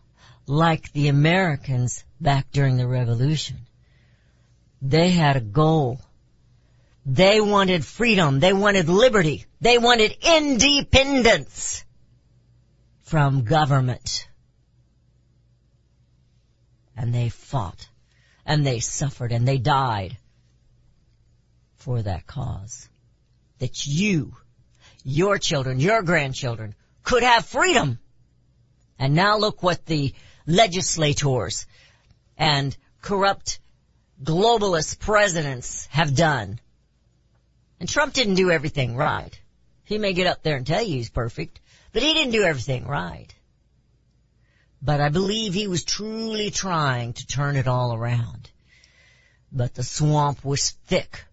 like 0.49 0.93
the 0.93 1.07
Americans 1.07 2.05
back 2.21 2.51
during 2.51 2.77
the 2.77 2.89
revolution, 2.89 3.59
they 4.83 5.11
had 5.11 5.37
a 5.37 5.41
goal. 5.41 6.01
They 7.07 7.41
wanted 7.41 7.85
freedom. 7.85 8.41
They 8.41 8.53
wanted 8.53 8.89
liberty. 8.89 9.47
They 9.61 9.79
wanted 9.79 10.17
independence 10.23 11.85
from 13.03 13.45
government. 13.45 14.29
And 16.97 17.15
they 17.15 17.29
fought 17.29 17.87
and 18.45 18.67
they 18.67 18.81
suffered 18.81 19.33
and 19.33 19.47
they 19.47 19.59
died 19.59 20.17
for 21.77 22.03
that 22.03 22.27
cause. 22.27 22.89
That 23.59 23.87
you, 23.87 24.35
your 25.05 25.39
children, 25.39 25.81
your 25.81 26.03
grandchildren 26.03 26.75
could 27.03 27.23
have 27.23 27.47
freedom. 27.47 27.99
And 28.99 29.15
now 29.15 29.39
look 29.39 29.63
what 29.63 29.87
the 29.87 30.15
legislators 30.47 31.67
and 32.37 32.77
corrupt 33.01 33.61
globalist 34.23 34.99
presidents 34.99 35.87
have 35.87 36.15
done. 36.15 36.61
And 37.81 37.89
Trump 37.89 38.15
didn't 38.15 38.37
do 38.37 38.51
everything 38.51 38.97
right. 38.97 39.39
He 39.85 39.99
may 39.99 40.13
get 40.13 40.29
up 40.29 40.43
there 40.43 40.57
and 40.57 40.67
tell 40.67 40.83
you 40.83 40.95
he's 40.97 41.11
perfect, 41.11 41.61
but 41.93 42.03
he 42.03 42.15
didn't 42.15 42.33
do 42.33 42.45
everything 42.45 42.87
right. 42.87 43.35
But 44.85 45.01
I 45.01 45.11
believe 45.11 45.55
he 45.55 45.69
was 45.69 45.85
truly 45.85 46.51
trying 46.51 47.13
to 47.13 47.27
turn 47.27 47.55
it 47.55 47.69
all 47.69 47.95
around. 47.95 48.51
But 49.53 49.75
the 49.75 49.85
swamp 49.85 50.45
was 50.45 50.71
thick 50.87 51.25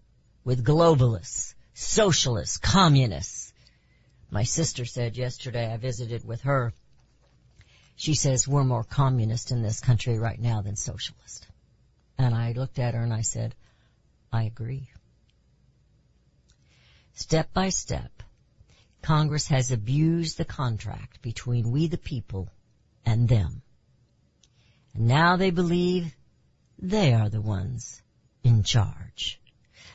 with 0.44 0.64
globalists, 0.64 1.54
socialists, 1.74 2.58
communists. 2.58 3.52
My 4.30 4.44
sister 4.44 4.84
said 4.84 5.16
yesterday 5.16 5.72
I 5.72 5.78
visited 5.78 6.24
with 6.24 6.42
her. 6.42 6.72
She 7.96 8.14
says 8.14 8.46
we're 8.46 8.62
more 8.62 8.84
communist 8.84 9.50
in 9.50 9.62
this 9.62 9.80
country 9.80 10.16
right 10.16 10.40
now 10.40 10.62
than 10.62 10.76
socialist. 10.76 11.48
And 12.16 12.34
I 12.34 12.52
looked 12.52 12.78
at 12.78 12.94
her 12.94 13.02
and 13.02 13.12
I 13.12 13.22
said, 13.22 13.56
I 14.32 14.44
agree. 14.44 14.88
Step 17.14 17.52
by 17.52 17.70
step, 17.70 18.22
Congress 19.02 19.48
has 19.48 19.72
abused 19.72 20.38
the 20.38 20.44
contract 20.44 21.20
between 21.20 21.72
we 21.72 21.88
the 21.88 21.98
people 21.98 22.48
and 23.04 23.28
them. 23.28 23.62
And 24.94 25.06
now 25.06 25.36
they 25.36 25.50
believe 25.50 26.14
they 26.78 27.12
are 27.12 27.28
the 27.28 27.40
ones 27.40 28.02
in 28.42 28.62
charge. 28.62 29.40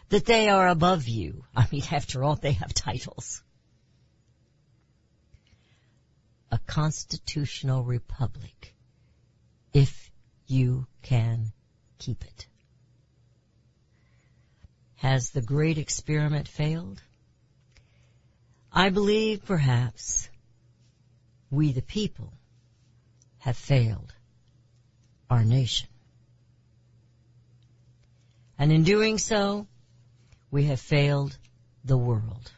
That 0.10 0.26
they 0.26 0.50
are 0.50 0.68
above 0.68 1.08
you. 1.08 1.44
I 1.56 1.68
mean, 1.72 1.84
after 1.92 2.24
all, 2.24 2.36
they 2.36 2.54
have 2.54 2.74
titles. 2.74 3.42
A 6.52 6.60
constitutional 6.60 7.84
republic. 7.84 8.76
If 9.74 10.12
you 10.48 10.88
can 11.02 11.52
keep 11.98 12.24
it. 12.24 12.48
Has 14.98 15.32
the 15.32 15.42
great 15.42 15.78
experiment 15.78 16.48
failed? 16.48 17.02
I 18.72 18.90
believe 18.90 19.46
perhaps 19.46 20.30
we 21.50 21.72
the 21.72 21.82
people 21.82 22.34
have 23.46 23.56
failed 23.56 24.12
our 25.30 25.46
nation. 25.46 25.88
And 28.58 28.72
in 28.72 28.84
doing 28.84 29.20
so, 29.20 29.68
we 30.50 30.64
have 30.64 30.80
failed 30.80 31.38
the 31.84 31.96
world. 31.96 32.52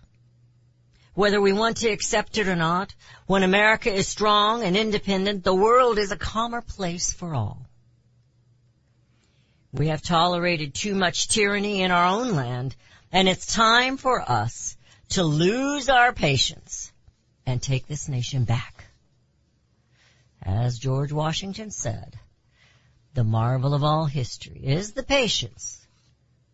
Whether 1.14 1.42
we 1.42 1.52
want 1.52 1.78
to 1.78 1.90
accept 1.90 2.38
it 2.38 2.48
or 2.48 2.56
not, 2.56 2.96
when 3.26 3.44
America 3.44 3.94
is 3.94 4.08
strong 4.08 4.64
and 4.64 4.78
independent, 4.78 5.44
the 5.44 5.54
world 5.54 5.98
is 5.98 6.14
a 6.14 6.18
calmer 6.18 6.62
place 6.62 7.12
for 7.12 7.36
all. 7.36 7.66
We 9.74 9.90
have 9.90 10.02
tolerated 10.02 10.74
too 10.74 10.96
much 10.96 11.28
tyranny 11.28 11.82
in 11.82 11.92
our 11.92 12.06
own 12.06 12.34
land, 12.34 12.78
and 13.12 13.28
it's 13.28 13.54
time 13.54 13.98
for 13.98 14.22
us 14.22 14.78
to 15.10 15.24
lose 15.24 15.90
our 15.90 16.14
patience 16.14 16.94
and 17.46 17.62
take 17.62 17.88
this 17.88 18.08
nation 18.08 18.46
back. 18.46 18.77
As 20.48 20.80
George 20.80 21.12
Washington 21.12 21.72
said, 21.72 22.18
the 23.14 23.26
marvel 23.26 23.74
of 23.74 23.84
all 23.84 24.06
history 24.06 24.62
is 24.64 24.94
the 24.94 25.04
patience 25.04 25.86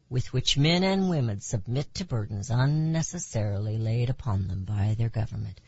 with 0.09 0.33
which 0.33 0.57
men 0.57 0.83
and 0.83 1.11
women 1.11 1.41
submit 1.41 1.93
to 1.93 2.03
burdens 2.03 2.49
unnecessarily 2.49 3.77
laid 3.77 4.09
upon 4.09 4.47
them 4.47 4.63
by 4.63 4.95
their 4.97 5.09
government. 5.09 5.61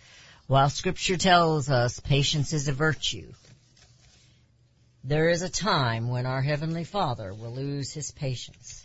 While 0.48 0.72
scripture 0.72 1.18
tells 1.18 1.70
us 1.70 2.00
patience 2.00 2.52
is 2.52 2.68
a 2.68 2.74
virtue, 2.74 3.32
there 5.04 5.30
is 5.30 5.44
a 5.44 5.50
time 5.50 6.10
when 6.10 6.26
our 6.26 6.42
Heavenly 6.42 6.84
Father 6.84 7.32
will 7.32 7.54
lose 7.54 7.94
His 7.94 8.10
patience. 8.10 8.84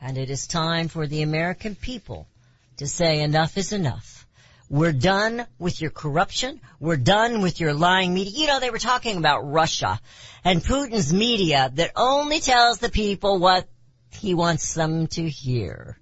And 0.00 0.16
it 0.16 0.30
is 0.30 0.46
time 0.46 0.86
for 0.86 1.08
the 1.08 1.22
American 1.22 1.74
people 1.74 2.28
to 2.76 2.86
say 2.86 3.20
enough 3.20 3.58
is 3.58 3.72
enough. 3.72 4.27
We're 4.70 4.92
done 4.92 5.46
with 5.58 5.80
your 5.80 5.90
corruption. 5.90 6.60
We're 6.78 6.96
done 6.96 7.40
with 7.40 7.58
your 7.58 7.72
lying 7.72 8.12
media. 8.12 8.32
You 8.36 8.46
know, 8.48 8.60
they 8.60 8.70
were 8.70 8.78
talking 8.78 9.16
about 9.16 9.50
Russia 9.50 9.98
and 10.44 10.62
Putin's 10.62 11.12
media 11.12 11.70
that 11.74 11.92
only 11.96 12.40
tells 12.40 12.78
the 12.78 12.90
people 12.90 13.38
what 13.38 13.66
he 14.10 14.34
wants 14.34 14.74
them 14.74 15.06
to 15.08 15.28
hear. 15.28 15.98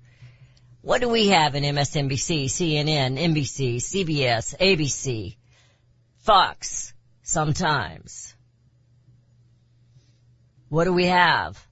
What 0.82 1.00
do 1.00 1.08
we 1.08 1.28
have 1.28 1.54
in 1.54 1.62
MSNBC, 1.62 2.46
CNN, 2.46 3.18
NBC, 3.18 3.76
CBS, 3.76 4.56
ABC, 4.58 5.36
Fox, 6.18 6.92
sometimes? 7.22 8.34
What 10.68 10.84
do 10.84 10.92
we 10.92 11.06
have 11.06 11.64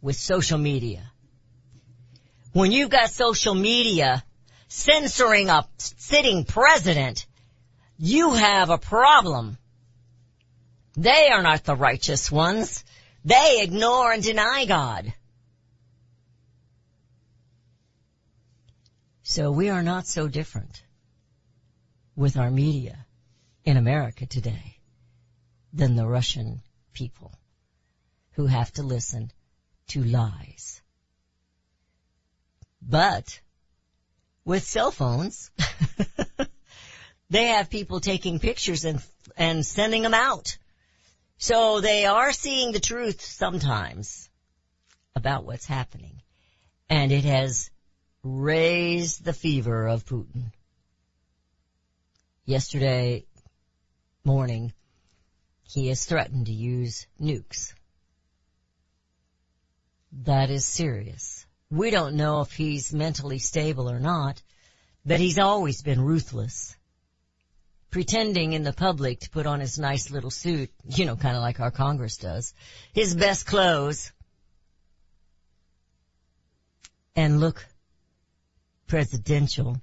with 0.00 0.16
social 0.16 0.58
media? 0.58 1.10
When 2.52 2.72
you've 2.72 2.90
got 2.90 3.10
social 3.10 3.54
media 3.54 4.24
censoring 4.68 5.48
a 5.48 5.66
sitting 5.78 6.44
president, 6.44 7.26
you 7.98 8.34
have 8.34 8.70
a 8.70 8.78
problem. 8.78 9.58
They 10.96 11.28
are 11.28 11.42
not 11.42 11.64
the 11.64 11.76
righteous 11.76 12.30
ones. 12.30 12.84
They 13.24 13.60
ignore 13.62 14.12
and 14.12 14.22
deny 14.22 14.64
God. 14.66 15.12
So 19.22 19.50
we 19.50 19.68
are 19.68 19.82
not 19.82 20.06
so 20.06 20.28
different 20.28 20.82
with 22.16 22.36
our 22.36 22.50
media 22.50 23.06
in 23.64 23.76
America 23.76 24.26
today 24.26 24.78
than 25.72 25.96
the 25.96 26.06
Russian 26.06 26.62
people 26.92 27.32
who 28.32 28.46
have 28.46 28.72
to 28.72 28.82
listen 28.82 29.30
to 29.88 30.02
lies. 30.02 30.80
But 32.80 33.40
with 34.48 34.64
cell 34.64 34.90
phones, 34.90 35.50
they 37.30 37.48
have 37.48 37.68
people 37.68 38.00
taking 38.00 38.38
pictures 38.38 38.86
and 38.86 38.98
and 39.36 39.64
sending 39.64 40.02
them 40.02 40.14
out. 40.14 40.56
So 41.36 41.82
they 41.82 42.06
are 42.06 42.32
seeing 42.32 42.72
the 42.72 42.80
truth 42.80 43.20
sometimes 43.20 44.30
about 45.14 45.44
what's 45.44 45.66
happening. 45.66 46.22
And 46.88 47.12
it 47.12 47.24
has 47.24 47.70
raised 48.22 49.22
the 49.22 49.34
fever 49.34 49.86
of 49.86 50.06
Putin. 50.06 50.50
Yesterday 52.46 53.26
morning, 54.24 54.72
he 55.62 55.88
has 55.88 56.06
threatened 56.06 56.46
to 56.46 56.52
use 56.52 57.06
nukes. 57.20 57.74
That 60.24 60.48
is 60.48 60.64
serious. 60.64 61.44
We 61.70 61.90
don't 61.90 62.16
know 62.16 62.40
if 62.40 62.52
he's 62.52 62.92
mentally 62.92 63.38
stable 63.38 63.90
or 63.90 64.00
not, 64.00 64.42
but 65.04 65.20
he's 65.20 65.38
always 65.38 65.82
been 65.82 66.00
ruthless 66.00 66.76
pretending 67.90 68.52
in 68.52 68.62
the 68.62 68.72
public 68.72 69.20
to 69.20 69.30
put 69.30 69.46
on 69.46 69.60
his 69.60 69.78
nice 69.78 70.10
little 70.10 70.30
suit, 70.30 70.70
you 70.84 71.06
know, 71.06 71.16
kind 71.16 71.36
of 71.36 71.42
like 71.42 71.60
our 71.60 71.70
Congress 71.70 72.16
does, 72.16 72.54
his 72.92 73.14
best 73.14 73.46
clothes, 73.46 74.12
and 77.16 77.40
look 77.40 77.64
presidential, 78.86 79.80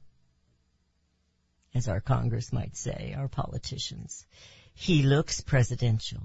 as 1.73 1.87
our 1.87 1.99
Congress 1.99 2.53
might 2.53 2.77
say, 2.77 3.13
our 3.17 3.27
politicians. 3.27 4.25
He 4.73 5.03
looks 5.03 5.41
presidential, 5.41 6.21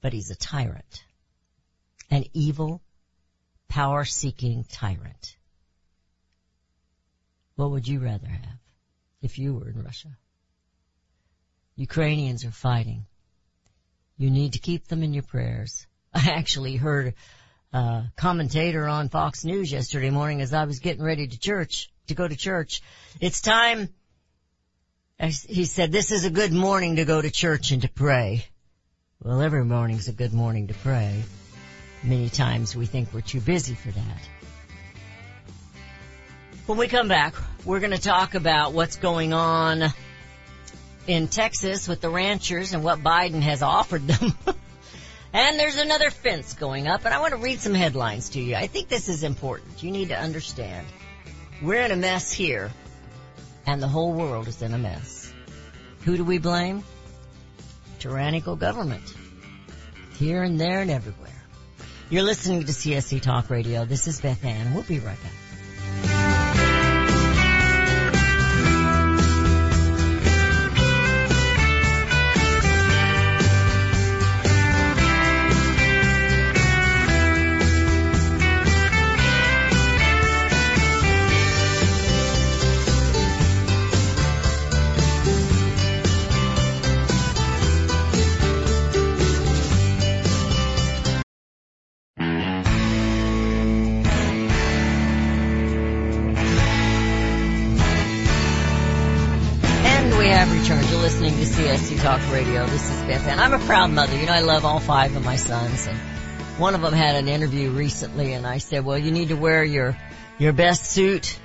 but 0.00 0.12
he's 0.12 0.30
a 0.30 0.36
tyrant, 0.36 1.04
an 2.10 2.24
evil, 2.32 2.82
power-seeking 3.74 4.64
tyrant. 4.70 5.36
What 7.56 7.72
would 7.72 7.88
you 7.88 7.98
rather 7.98 8.28
have 8.28 8.60
if 9.20 9.36
you 9.36 9.54
were 9.54 9.68
in 9.68 9.82
Russia? 9.82 10.16
Ukrainians 11.74 12.44
are 12.44 12.52
fighting. 12.52 13.06
You 14.16 14.30
need 14.30 14.52
to 14.52 14.60
keep 14.60 14.86
them 14.86 15.02
in 15.02 15.12
your 15.12 15.24
prayers. 15.24 15.88
I 16.14 16.34
actually 16.36 16.76
heard 16.76 17.14
a 17.72 18.04
commentator 18.14 18.86
on 18.86 19.08
Fox 19.08 19.44
News 19.44 19.72
yesterday 19.72 20.10
morning 20.10 20.40
as 20.40 20.54
I 20.54 20.66
was 20.66 20.78
getting 20.78 21.02
ready 21.02 21.26
to 21.26 21.36
church, 21.36 21.90
to 22.06 22.14
go 22.14 22.28
to 22.28 22.36
church. 22.36 22.80
It's 23.20 23.40
time, 23.40 23.88
he 25.18 25.64
said, 25.64 25.90
this 25.90 26.12
is 26.12 26.24
a 26.24 26.30
good 26.30 26.52
morning 26.52 26.94
to 26.96 27.04
go 27.04 27.20
to 27.20 27.28
church 27.28 27.72
and 27.72 27.82
to 27.82 27.88
pray. 27.88 28.46
Well, 29.20 29.42
every 29.42 29.64
morning's 29.64 30.06
a 30.06 30.12
good 30.12 30.32
morning 30.32 30.68
to 30.68 30.74
pray. 30.74 31.24
Many 32.04 32.28
times 32.28 32.76
we 32.76 32.84
think 32.84 33.14
we're 33.14 33.22
too 33.22 33.40
busy 33.40 33.74
for 33.74 33.90
that. 33.90 34.28
When 36.66 36.76
we 36.76 36.86
come 36.86 37.08
back, 37.08 37.34
we're 37.64 37.80
going 37.80 37.92
to 37.92 38.00
talk 38.00 38.34
about 38.34 38.74
what's 38.74 38.96
going 38.96 39.32
on 39.32 39.84
in 41.06 41.28
Texas 41.28 41.88
with 41.88 42.02
the 42.02 42.10
ranchers 42.10 42.74
and 42.74 42.84
what 42.84 42.98
Biden 42.98 43.40
has 43.40 43.62
offered 43.62 44.06
them. 44.06 44.34
and 45.32 45.58
there's 45.58 45.78
another 45.78 46.10
fence 46.10 46.52
going 46.52 46.86
up 46.88 47.06
and 47.06 47.14
I 47.14 47.20
want 47.20 47.32
to 47.32 47.38
read 47.38 47.60
some 47.60 47.74
headlines 47.74 48.30
to 48.30 48.40
you. 48.40 48.54
I 48.54 48.66
think 48.66 48.88
this 48.88 49.08
is 49.08 49.22
important. 49.22 49.82
You 49.82 49.90
need 49.90 50.08
to 50.08 50.18
understand. 50.18 50.86
We're 51.62 51.82
in 51.82 51.90
a 51.90 51.96
mess 51.96 52.32
here 52.32 52.70
and 53.66 53.82
the 53.82 53.88
whole 53.88 54.12
world 54.12 54.46
is 54.46 54.60
in 54.60 54.74
a 54.74 54.78
mess. 54.78 55.32
Who 56.02 56.18
do 56.18 56.24
we 56.24 56.36
blame? 56.36 56.84
Tyrannical 57.98 58.56
government. 58.56 59.14
Here 60.18 60.42
and 60.42 60.60
there 60.60 60.80
and 60.80 60.90
everywhere. 60.90 61.33
You're 62.10 62.22
listening 62.22 62.60
to 62.64 62.72
CSC 62.72 63.22
Talk 63.22 63.48
Radio. 63.48 63.86
This 63.86 64.06
is 64.06 64.20
Beth 64.20 64.44
Ann. 64.44 64.74
We'll 64.74 64.82
be 64.82 64.98
right 64.98 65.20
back. 65.22 65.43
Talk 102.04 102.20
Radio. 102.30 102.66
This 102.66 102.90
is 102.90 103.00
Beth 103.04 103.26
Ann. 103.26 103.38
I'm 103.38 103.54
a 103.54 103.58
proud 103.64 103.90
mother. 103.90 104.14
You 104.14 104.26
know, 104.26 104.34
I 104.34 104.40
love 104.40 104.66
all 104.66 104.78
five 104.78 105.16
of 105.16 105.24
my 105.24 105.36
sons 105.36 105.86
and 105.86 105.96
one 106.58 106.74
of 106.74 106.82
them 106.82 106.92
had 106.92 107.16
an 107.16 107.28
interview 107.28 107.70
recently 107.70 108.34
and 108.34 108.46
I 108.46 108.58
said, 108.58 108.84
well, 108.84 108.98
you 108.98 109.10
need 109.10 109.28
to 109.28 109.36
wear 109.36 109.64
your, 109.64 109.96
your 110.38 110.52
best 110.52 110.84
suit 110.84 111.38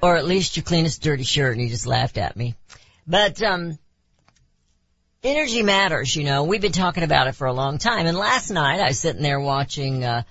or 0.00 0.16
at 0.16 0.24
least 0.24 0.56
your 0.56 0.62
cleanest 0.62 1.02
dirty 1.02 1.24
shirt. 1.24 1.52
And 1.52 1.60
he 1.60 1.68
just 1.68 1.86
laughed 1.86 2.16
at 2.16 2.34
me. 2.34 2.54
But, 3.06 3.42
um, 3.42 3.78
energy 5.22 5.62
matters, 5.62 6.16
you 6.16 6.24
know. 6.24 6.44
We've 6.44 6.62
been 6.62 6.72
talking 6.72 7.02
about 7.02 7.26
it 7.26 7.34
for 7.34 7.46
a 7.46 7.52
long 7.52 7.76
time. 7.76 8.06
And 8.06 8.16
last 8.16 8.48
night 8.48 8.80
I 8.80 8.88
was 8.88 9.00
sitting 9.00 9.22
there 9.22 9.38
watching, 9.38 10.02
uh, 10.02 10.22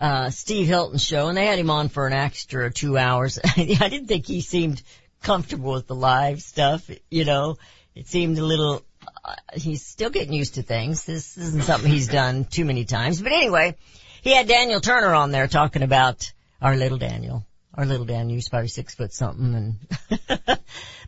uh, 0.00 0.30
Steve 0.30 0.66
Hilton's 0.66 1.04
show 1.04 1.28
and 1.28 1.38
they 1.38 1.46
had 1.46 1.60
him 1.60 1.70
on 1.70 1.90
for 1.90 2.08
an 2.08 2.12
extra 2.12 2.72
two 2.72 2.98
hours. 2.98 3.38
I 3.56 3.66
didn't 3.66 4.08
think 4.08 4.26
he 4.26 4.40
seemed 4.40 4.82
comfortable 5.22 5.74
with 5.74 5.86
the 5.86 5.94
live 5.94 6.42
stuff, 6.42 6.90
you 7.08 7.24
know. 7.24 7.56
It 7.94 8.08
seemed 8.08 8.38
a 8.38 8.44
little, 8.44 8.82
uh, 9.24 9.34
he's 9.54 9.86
still 9.86 10.10
getting 10.10 10.32
used 10.32 10.54
to 10.54 10.62
things. 10.62 11.04
This 11.04 11.38
isn't 11.38 11.62
something 11.62 11.90
he's 11.90 12.08
done 12.08 12.44
too 12.44 12.64
many 12.64 12.84
times. 12.84 13.22
But 13.22 13.32
anyway, 13.32 13.76
he 14.22 14.34
had 14.34 14.48
Daniel 14.48 14.80
Turner 14.80 15.14
on 15.14 15.30
there 15.30 15.46
talking 15.46 15.82
about 15.82 16.32
our 16.60 16.76
little 16.76 16.98
Daniel. 16.98 17.46
Our 17.74 17.86
little 17.86 18.06
Daniel, 18.06 18.36
he's 18.36 18.48
probably 18.48 18.68
six 18.68 18.94
foot 18.94 19.12
something 19.12 19.54
and, 19.54 20.28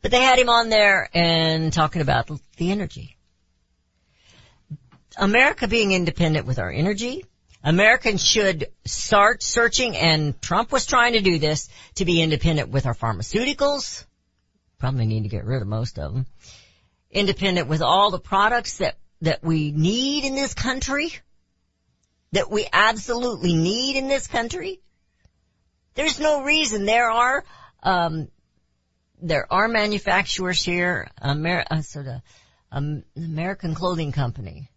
but 0.03 0.11
they 0.11 0.21
had 0.21 0.39
him 0.39 0.49
on 0.49 0.69
there 0.69 1.09
and 1.13 1.73
talking 1.73 2.03
about 2.03 2.31
the 2.57 2.71
energy. 2.71 3.17
America 5.17 5.67
being 5.67 5.93
independent 5.93 6.47
with 6.47 6.59
our 6.59 6.71
energy, 6.71 7.25
Americans 7.65 8.25
should 8.25 8.69
start 8.85 9.43
searching, 9.43 9.97
and 9.97 10.41
Trump 10.41 10.71
was 10.71 10.87
trying 10.87 11.15
to 11.15 11.21
do 11.21 11.39
this, 11.39 11.69
to 11.97 12.05
be 12.05 12.23
independent 12.23 12.69
with 12.69 12.87
our 12.87 12.95
pharmaceuticals. 12.95 14.05
Probably 14.79 15.07
need 15.07 15.25
to 15.25 15.29
get 15.29 15.45
rid 15.45 15.63
of 15.63 15.69
most 15.69 15.99
of 15.99 16.13
them. 16.13 16.27
Independent 17.17 17.69
with 17.69 17.83
all 17.83 18.11
the 18.11 18.21
products 18.21 18.79
that, 18.79 18.97
that 19.23 19.43
we 19.43 19.73
need 19.73 20.25
in 20.25 20.35
this 20.35 20.55
country. 20.55 21.13
That 22.33 22.51
we 22.51 22.67
absolutely 22.73 23.55
need 23.55 23.97
in 23.97 24.09
this 24.09 24.27
country. 24.27 24.81
There's 25.95 26.21
no 26.21 26.43
reason. 26.43 26.85
There 26.85 27.11
are, 27.11 27.45
um, 27.83 28.29
there 29.23 29.51
are 29.51 29.69
manufacturers 29.69 30.63
here, 30.63 31.09
Amer- 31.25 31.65
uh, 31.71 31.83
um, 32.71 33.05
American 33.17 33.75
Clothing 33.75 34.13
Company 34.13 34.71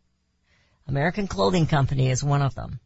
American 0.90 1.28
Clothing 1.28 1.68
Company 1.68 2.10
is 2.10 2.24
one 2.24 2.42
of 2.42 2.56
them. 2.56 2.80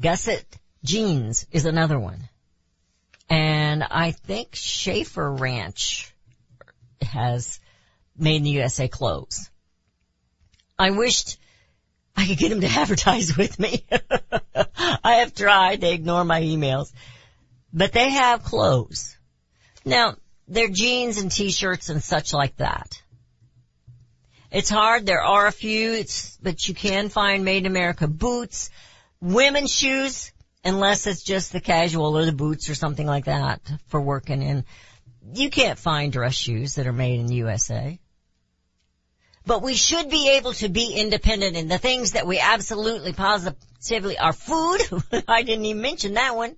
Gusset 0.00 0.46
Jeans 0.82 1.46
is 1.52 1.66
another 1.66 1.98
one. 1.98 2.30
And 3.28 3.84
I 3.84 4.12
think 4.12 4.54
Schaefer 4.54 5.30
Ranch 5.30 6.10
has 7.02 7.60
made 8.16 8.36
in 8.36 8.42
the 8.44 8.50
USA 8.50 8.88
clothes. 8.88 9.50
I 10.78 10.90
wished 10.90 11.38
I 12.16 12.26
could 12.26 12.38
get 12.38 12.50
them 12.50 12.60
to 12.60 12.66
advertise 12.70 13.36
with 13.36 13.58
me. 13.58 13.84
I 15.04 15.16
have 15.16 15.34
tried. 15.34 15.80
They 15.80 15.94
ignore 15.94 16.24
my 16.24 16.40
emails. 16.40 16.92
But 17.72 17.92
they 17.92 18.10
have 18.10 18.44
clothes. 18.44 19.16
Now, 19.84 20.16
they're 20.46 20.68
jeans 20.68 21.18
and 21.18 21.30
t-shirts 21.30 21.88
and 21.88 22.02
such 22.02 22.32
like 22.32 22.56
that. 22.56 23.02
It's 24.50 24.70
hard. 24.70 25.04
There 25.04 25.22
are 25.22 25.46
a 25.46 25.52
few, 25.52 26.04
but 26.40 26.68
you 26.68 26.74
can 26.74 27.08
find 27.08 27.44
made 27.44 27.64
in 27.64 27.66
America 27.66 28.06
boots, 28.06 28.70
women's 29.20 29.74
shoes, 29.74 30.30
unless 30.64 31.08
it's 31.08 31.24
just 31.24 31.52
the 31.52 31.60
casual 31.60 32.16
or 32.16 32.24
the 32.24 32.32
boots 32.32 32.70
or 32.70 32.76
something 32.76 33.06
like 33.06 33.24
that 33.24 33.60
for 33.88 34.00
working 34.00 34.42
in. 34.42 34.64
You 35.34 35.50
can't 35.50 35.78
find 35.78 36.12
dress 36.12 36.34
shoes 36.34 36.76
that 36.76 36.86
are 36.86 36.92
made 36.92 37.18
in 37.18 37.26
the 37.26 37.34
USA. 37.36 37.98
But 39.46 39.62
we 39.62 39.74
should 39.74 40.08
be 40.08 40.30
able 40.36 40.54
to 40.54 40.68
be 40.68 40.94
independent 40.94 41.56
in 41.56 41.68
the 41.68 41.78
things 41.78 42.12
that 42.12 42.26
we 42.26 42.38
absolutely 42.38 43.12
positively 43.12 44.18
are 44.18 44.32
food. 44.32 44.80
I 45.28 45.42
didn't 45.42 45.66
even 45.66 45.82
mention 45.82 46.14
that 46.14 46.34
one. 46.34 46.56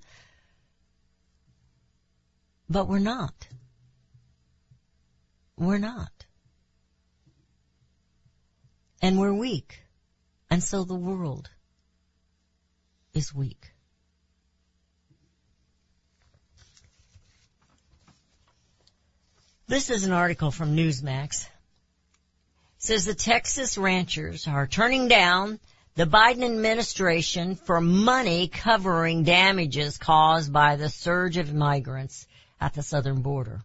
But 2.68 2.86
we're 2.88 2.98
not. 2.98 3.34
We're 5.56 5.78
not 5.78 6.10
and 9.06 9.20
we're 9.20 9.32
weak. 9.32 9.82
And 10.50 10.62
so 10.62 10.82
the 10.82 10.94
world 10.94 11.48
is 13.14 13.32
weak. 13.34 13.72
This 19.68 19.90
is 19.90 20.04
an 20.04 20.12
article 20.12 20.50
from 20.50 20.76
Newsmax. 20.76 21.46
Says 22.86 23.04
the 23.04 23.16
Texas 23.16 23.76
ranchers 23.76 24.46
are 24.46 24.68
turning 24.68 25.08
down 25.08 25.58
the 25.96 26.06
Biden 26.06 26.44
administration 26.44 27.56
for 27.56 27.80
money 27.80 28.46
covering 28.46 29.24
damages 29.24 29.98
caused 29.98 30.52
by 30.52 30.76
the 30.76 30.88
surge 30.88 31.36
of 31.36 31.52
migrants 31.52 32.28
at 32.60 32.74
the 32.74 32.84
southern 32.84 33.22
border. 33.22 33.60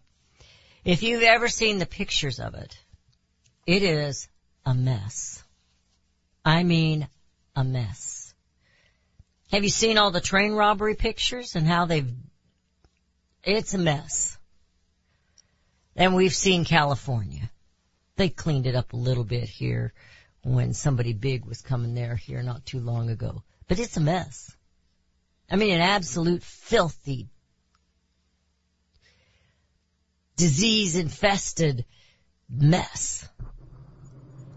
If 0.84 1.04
you've 1.04 1.22
ever 1.22 1.46
seen 1.46 1.78
the 1.78 1.86
pictures 1.86 2.40
of 2.40 2.54
it, 2.54 2.76
it 3.64 3.84
is 3.84 4.26
a 4.66 4.74
mess. 4.74 5.44
I 6.44 6.64
mean, 6.64 7.06
a 7.54 7.62
mess. 7.62 8.34
Have 9.52 9.62
you 9.62 9.70
seen 9.70 9.98
all 9.98 10.10
the 10.10 10.20
train 10.20 10.50
robbery 10.50 10.96
pictures 10.96 11.54
and 11.54 11.64
how 11.64 11.84
they've, 11.84 12.12
it's 13.44 13.72
a 13.72 13.78
mess. 13.78 14.36
And 15.94 16.16
we've 16.16 16.34
seen 16.34 16.64
California. 16.64 17.51
They 18.16 18.28
cleaned 18.28 18.66
it 18.66 18.74
up 18.74 18.92
a 18.92 18.96
little 18.96 19.24
bit 19.24 19.48
here 19.48 19.92
when 20.42 20.74
somebody 20.74 21.12
big 21.12 21.44
was 21.44 21.62
coming 21.62 21.94
there 21.94 22.16
here 22.16 22.42
not 22.42 22.66
too 22.66 22.80
long 22.80 23.10
ago. 23.10 23.42
But 23.68 23.78
it's 23.78 23.96
a 23.96 24.00
mess. 24.00 24.54
I 25.50 25.56
mean, 25.56 25.74
an 25.74 25.80
absolute 25.80 26.42
filthy, 26.42 27.28
disease 30.36 30.96
infested 30.96 31.84
mess. 32.48 33.28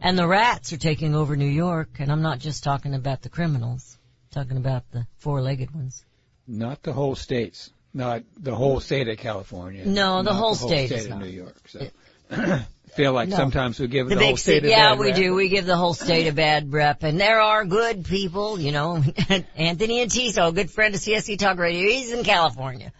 And 0.01 0.17
the 0.17 0.27
rats 0.27 0.71
are 0.73 0.77
taking 0.77 1.15
over 1.15 1.35
New 1.35 1.45
York, 1.45 1.97
and 1.99 2.11
I'm 2.11 2.21
not 2.21 2.39
just 2.39 2.63
talking 2.63 2.93
about 2.93 3.21
the 3.21 3.29
criminals, 3.29 3.97
I'm 3.97 4.43
talking 4.43 4.57
about 4.57 4.89
the 4.91 5.07
four-legged 5.17 5.73
ones. 5.73 6.05
Not 6.47 6.83
the 6.83 6.93
whole 6.93 7.15
states. 7.15 7.71
Not 7.93 8.23
the 8.37 8.53
whole 8.53 8.79
state 8.81 9.07
of 9.07 9.17
California. 9.17 9.85
No, 9.85 10.21
the 10.21 10.33
whole 10.33 10.53
the 10.53 10.59
whole 10.59 10.69
state 10.69 10.87
state 10.89 11.05
of 11.05 11.09
not. 11.11 11.21
New 11.21 11.29
York. 11.29 11.69
So 11.69 11.87
feel 12.95 13.13
like 13.13 13.29
No. 13.29 13.35
sometimes 13.37 13.79
we 13.79 13.87
give 13.87 14.07
the, 14.09 14.15
The 14.15 14.25
whole 14.25 14.37
state 14.37 14.63
a 14.65 14.69
yeah, 14.69 14.89
bad 14.91 14.99
we 14.99 15.07
rap. 15.07 15.15
do. 15.15 15.33
We 15.35 15.49
give 15.49 15.65
the 15.65 15.75
whole 15.77 15.93
state 15.93 16.27
a 16.27 16.31
bad 16.33 16.71
rep, 16.71 17.03
and 17.03 17.19
there 17.19 17.39
are 17.41 17.65
good 17.65 18.05
people, 18.05 18.59
you 18.59 18.71
know. 18.71 19.03
Anthony 19.55 20.05
Antiso, 20.05 20.49
a 20.49 20.51
good 20.51 20.71
friend 20.71 20.95
of 20.95 21.01
CSC 21.01 21.37
Talk 21.37 21.57
Radio, 21.57 21.89
he's 21.89 22.11
in 22.11 22.23
California. 22.23 22.91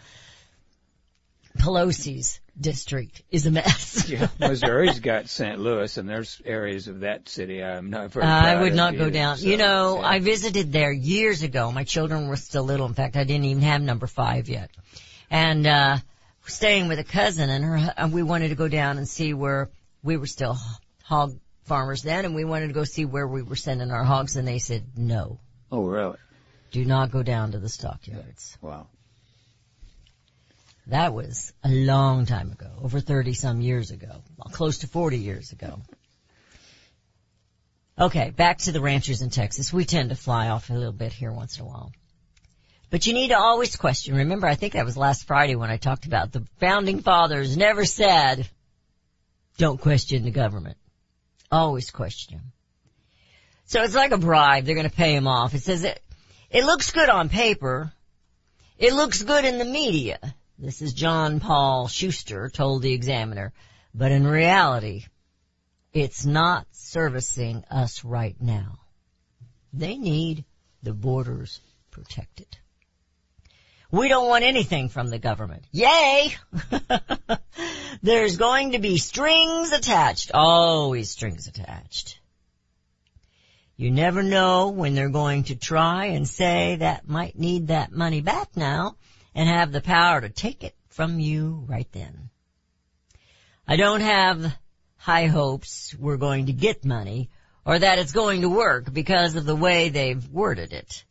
Pelosi's 1.58 2.39
district 2.60 3.21
is 3.31 3.45
a 3.45 3.51
mess. 3.51 3.93
Yeah, 4.10 4.27
Missouri's 4.39 4.99
got 4.99 5.29
St. 5.29 5.60
Louis, 5.60 5.97
and 5.97 6.08
there's 6.08 6.39
areas 6.45 6.88
of 6.88 6.99
that 6.99 7.27
city 7.27 7.63
I'm 7.63 7.89
not 7.89 8.12
very. 8.12 8.25
I 8.25 8.62
would 8.62 8.75
not 8.75 8.93
go 8.95 9.03
either, 9.03 9.12
down. 9.12 9.38
so, 9.38 9.47
you 9.47 9.58
know, 9.58 9.97
yeah. 9.99 10.08
I 10.08 10.19
visited 10.19 10.71
there 10.71 10.91
years 10.91 11.41
ago. 11.41 11.71
My 11.71 11.84
children 11.86 12.27
were 12.27 12.36
still 12.36 12.63
little. 12.63 12.86
In 12.86 12.93
fact, 12.93 13.15
I 13.15 13.23
didn't 13.23 13.45
even 13.45 13.63
have 13.63 13.81
number 13.81 14.05
five 14.05 14.47
yet. 14.47 14.69
And, 15.31 15.65
uh, 15.65 15.97
staying 16.45 16.88
with 16.88 16.99
a 16.99 17.03
cousin 17.03 17.49
and 17.49 17.63
her, 17.65 17.93
and 17.97 18.13
we 18.13 18.21
wanted 18.21 18.49
to 18.49 18.55
go 18.55 18.67
down 18.67 18.97
and 18.99 19.08
see 19.08 19.34
where 19.34 19.69
we 20.05 20.17
were 20.17 20.27
still 20.27 20.57
hog 21.03 21.37
farmers 21.63 22.03
then 22.03 22.25
and 22.25 22.35
we 22.35 22.45
wanted 22.45 22.67
to 22.67 22.73
go 22.73 22.83
see 22.83 23.05
where 23.05 23.27
we 23.27 23.41
were 23.41 23.55
sending 23.55 23.89
our 23.91 24.03
hogs 24.03 24.35
and 24.35 24.47
they 24.47 24.59
said, 24.59 24.83
no, 24.95 25.39
Oh, 25.71 25.83
really? 25.85 26.17
do 26.71 26.85
not 26.85 27.11
go 27.11 27.23
down 27.23 27.51
to 27.53 27.59
the 27.59 27.69
stockyards. 27.69 28.57
Wow. 28.61 28.87
That 30.87 31.13
was 31.13 31.51
a 31.63 31.69
long 31.69 32.27
time 32.27 32.51
ago, 32.51 32.69
over 32.83 32.99
30 32.99 33.33
some 33.33 33.59
years 33.61 33.89
ago, 33.89 34.21
well, 34.37 34.51
close 34.53 34.79
to 34.79 34.87
40 34.87 35.17
years 35.17 35.51
ago. 35.51 35.81
Okay, 37.97 38.29
back 38.29 38.59
to 38.59 38.71
the 38.71 38.81
ranchers 38.81 39.23
in 39.23 39.31
Texas. 39.31 39.73
We 39.73 39.85
tend 39.85 40.09
to 40.09 40.15
fly 40.15 40.49
off 40.49 40.69
a 40.69 40.73
little 40.73 40.91
bit 40.91 41.13
here 41.13 41.31
once 41.31 41.57
in 41.57 41.63
a 41.63 41.67
while. 41.67 41.91
But 42.91 43.07
you 43.07 43.13
need 43.13 43.29
to 43.29 43.39
always 43.39 43.75
question. 43.77 44.15
Remember, 44.15 44.45
I 44.45 44.55
think 44.55 44.73
that 44.73 44.85
was 44.85 44.95
last 44.97 45.25
Friday 45.25 45.55
when 45.55 45.71
I 45.71 45.77
talked 45.77 46.05
about 46.05 46.31
the 46.31 46.45
founding 46.59 46.99
fathers 47.01 47.57
never 47.57 47.85
said, 47.85 48.47
don't 49.57 49.79
question 49.79 50.23
the 50.23 50.31
government. 50.31 50.77
Always 51.51 51.91
question 51.91 52.37
them. 52.37 52.51
So 53.65 53.83
it's 53.83 53.95
like 53.95 54.11
a 54.11 54.17
bribe. 54.17 54.65
They're 54.65 54.75
going 54.75 54.89
to 54.89 54.95
pay 54.95 55.15
him 55.15 55.27
off. 55.27 55.53
It 55.53 55.61
says 55.61 55.83
it, 55.83 55.99
it 56.49 56.65
looks 56.65 56.91
good 56.91 57.09
on 57.09 57.29
paper. 57.29 57.91
It 58.77 58.93
looks 58.93 59.23
good 59.23 59.45
in 59.45 59.57
the 59.57 59.65
media. 59.65 60.19
This 60.59 60.81
is 60.81 60.93
John 60.93 61.39
Paul 61.39 61.87
Schuster 61.87 62.49
told 62.49 62.81
the 62.81 62.93
examiner. 62.93 63.53
But 63.93 64.11
in 64.11 64.27
reality, 64.27 65.05
it's 65.93 66.25
not 66.25 66.67
servicing 66.71 67.63
us 67.71 68.03
right 68.03 68.35
now. 68.39 68.79
They 69.73 69.97
need 69.97 70.45
the 70.83 70.93
borders 70.93 71.59
protected. 71.91 72.57
We 73.91 74.07
don't 74.07 74.27
want 74.27 74.43
anything 74.43 74.89
from 74.89 75.09
the 75.09 75.19
government. 75.19 75.63
Yay! 75.71 76.35
There's 78.01 78.37
going 78.37 78.71
to 78.71 78.79
be 78.79 78.97
strings 78.97 79.71
attached. 79.71 80.31
Always 80.33 81.09
strings 81.09 81.47
attached. 81.47 82.19
You 83.77 83.91
never 83.91 84.23
know 84.23 84.69
when 84.69 84.95
they're 84.95 85.09
going 85.09 85.45
to 85.45 85.55
try 85.55 86.05
and 86.07 86.27
say 86.27 86.77
that 86.77 87.07
might 87.07 87.37
need 87.37 87.67
that 87.67 87.91
money 87.91 88.21
back 88.21 88.55
now 88.55 88.95
and 89.33 89.49
have 89.49 89.71
the 89.71 89.81
power 89.81 90.21
to 90.21 90.29
take 90.29 90.63
it 90.63 90.75
from 90.89 91.19
you 91.19 91.65
right 91.67 91.91
then. 91.91 92.29
I 93.67 93.75
don't 93.75 94.01
have 94.01 94.55
high 94.97 95.27
hopes 95.27 95.93
we're 95.99 96.17
going 96.17 96.45
to 96.45 96.53
get 96.53 96.85
money 96.85 97.29
or 97.65 97.79
that 97.79 97.99
it's 97.99 98.13
going 98.13 98.41
to 98.41 98.49
work 98.49 98.93
because 98.93 99.35
of 99.35 99.45
the 99.45 99.55
way 99.55 99.89
they've 99.89 100.25
worded 100.29 100.71
it. 100.71 101.03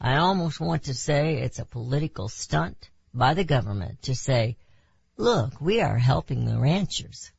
I 0.00 0.16
almost 0.16 0.60
want 0.60 0.84
to 0.84 0.94
say 0.94 1.36
it's 1.36 1.58
a 1.58 1.64
political 1.64 2.28
stunt 2.28 2.90
by 3.14 3.34
the 3.34 3.44
government 3.44 4.02
to 4.02 4.14
say, 4.14 4.56
look, 5.16 5.60
we 5.60 5.80
are 5.80 5.96
helping 5.96 6.44
the 6.44 6.58
ranchers. 6.58 7.30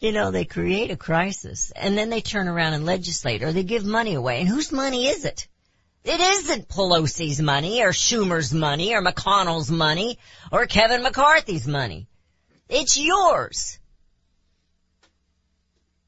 You 0.00 0.12
know, 0.12 0.30
they 0.30 0.44
create 0.44 0.90
a 0.90 0.96
crisis 0.96 1.72
and 1.74 1.98
then 1.98 2.10
they 2.10 2.20
turn 2.20 2.46
around 2.46 2.74
and 2.74 2.86
legislate 2.86 3.42
or 3.42 3.52
they 3.52 3.64
give 3.64 3.84
money 3.84 4.14
away. 4.14 4.40
And 4.40 4.48
whose 4.48 4.70
money 4.70 5.06
is 5.06 5.24
it? 5.24 5.48
It 6.04 6.20
isn't 6.20 6.68
Pelosi's 6.68 7.40
money 7.40 7.82
or 7.82 7.90
Schumer's 7.90 8.52
money 8.54 8.94
or 8.94 9.02
McConnell's 9.02 9.70
money 9.70 10.18
or 10.52 10.66
Kevin 10.66 11.02
McCarthy's 11.02 11.66
money. 11.66 12.06
It's 12.68 12.96
yours. 12.96 13.78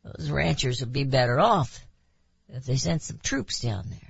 Those 0.05 0.31
ranchers 0.31 0.81
would 0.81 0.93
be 0.93 1.05
better 1.05 1.41
off 1.41 1.81
if 2.49 2.65
they 2.65 2.77
sent 2.77 3.03
some 3.03 3.19
troops 3.23 3.61
down 3.61 3.87
there. 3.91 4.10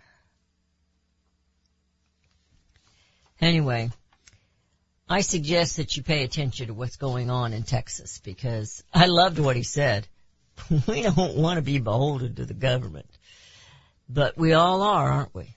Anyway, 3.40 3.90
I 5.08 5.22
suggest 5.22 5.78
that 5.78 5.96
you 5.96 6.02
pay 6.02 6.24
attention 6.24 6.66
to 6.66 6.74
what's 6.74 6.96
going 6.96 7.30
on 7.30 7.52
in 7.52 7.62
Texas 7.62 8.20
because 8.22 8.84
I 8.92 9.06
loved 9.06 9.38
what 9.38 9.56
he 9.56 9.62
said. 9.62 10.06
We 10.86 11.02
don't 11.02 11.36
want 11.36 11.56
to 11.56 11.62
be 11.62 11.78
beholden 11.78 12.34
to 12.34 12.44
the 12.44 12.54
government. 12.54 13.08
But 14.08 14.36
we 14.36 14.52
all 14.52 14.82
are, 14.82 15.10
aren't 15.10 15.34
we? 15.34 15.54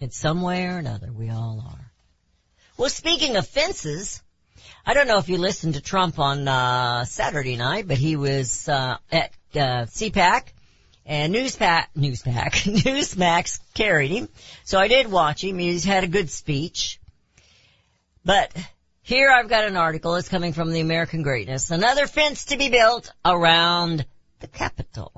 In 0.00 0.10
some 0.10 0.42
way 0.42 0.66
or 0.66 0.78
another, 0.78 1.12
we 1.12 1.30
all 1.30 1.64
are. 1.64 1.92
Well, 2.76 2.90
speaking 2.90 3.36
of 3.36 3.46
fences, 3.46 4.22
I 4.84 4.94
don't 4.94 5.06
know 5.06 5.18
if 5.18 5.28
you 5.28 5.38
listened 5.38 5.74
to 5.74 5.80
Trump 5.80 6.18
on 6.18 6.48
uh, 6.48 7.04
Saturday 7.04 7.56
night, 7.56 7.86
but 7.86 7.98
he 7.98 8.16
was 8.16 8.68
uh, 8.68 8.96
at 9.12 9.30
uh, 9.54 9.86
CPAC 9.86 10.48
and 11.06 11.32
Newspack, 11.32 11.90
Newspack, 11.94 12.52
Newsmax 12.64 13.60
carried 13.74 14.10
him. 14.10 14.28
So 14.64 14.78
I 14.78 14.88
did 14.88 15.10
watch 15.10 15.44
him. 15.44 15.58
He's 15.58 15.84
had 15.84 16.04
a 16.04 16.08
good 16.08 16.30
speech. 16.30 16.98
But 18.24 18.52
here 19.02 19.30
I've 19.30 19.48
got 19.48 19.64
an 19.64 19.76
article. 19.76 20.14
It's 20.14 20.28
coming 20.28 20.54
from 20.54 20.72
the 20.72 20.80
American 20.80 21.22
Greatness. 21.22 21.70
Another 21.70 22.06
fence 22.06 22.46
to 22.46 22.56
be 22.56 22.70
built 22.70 23.12
around 23.24 24.06
the 24.40 24.46
Capitol 24.46 25.12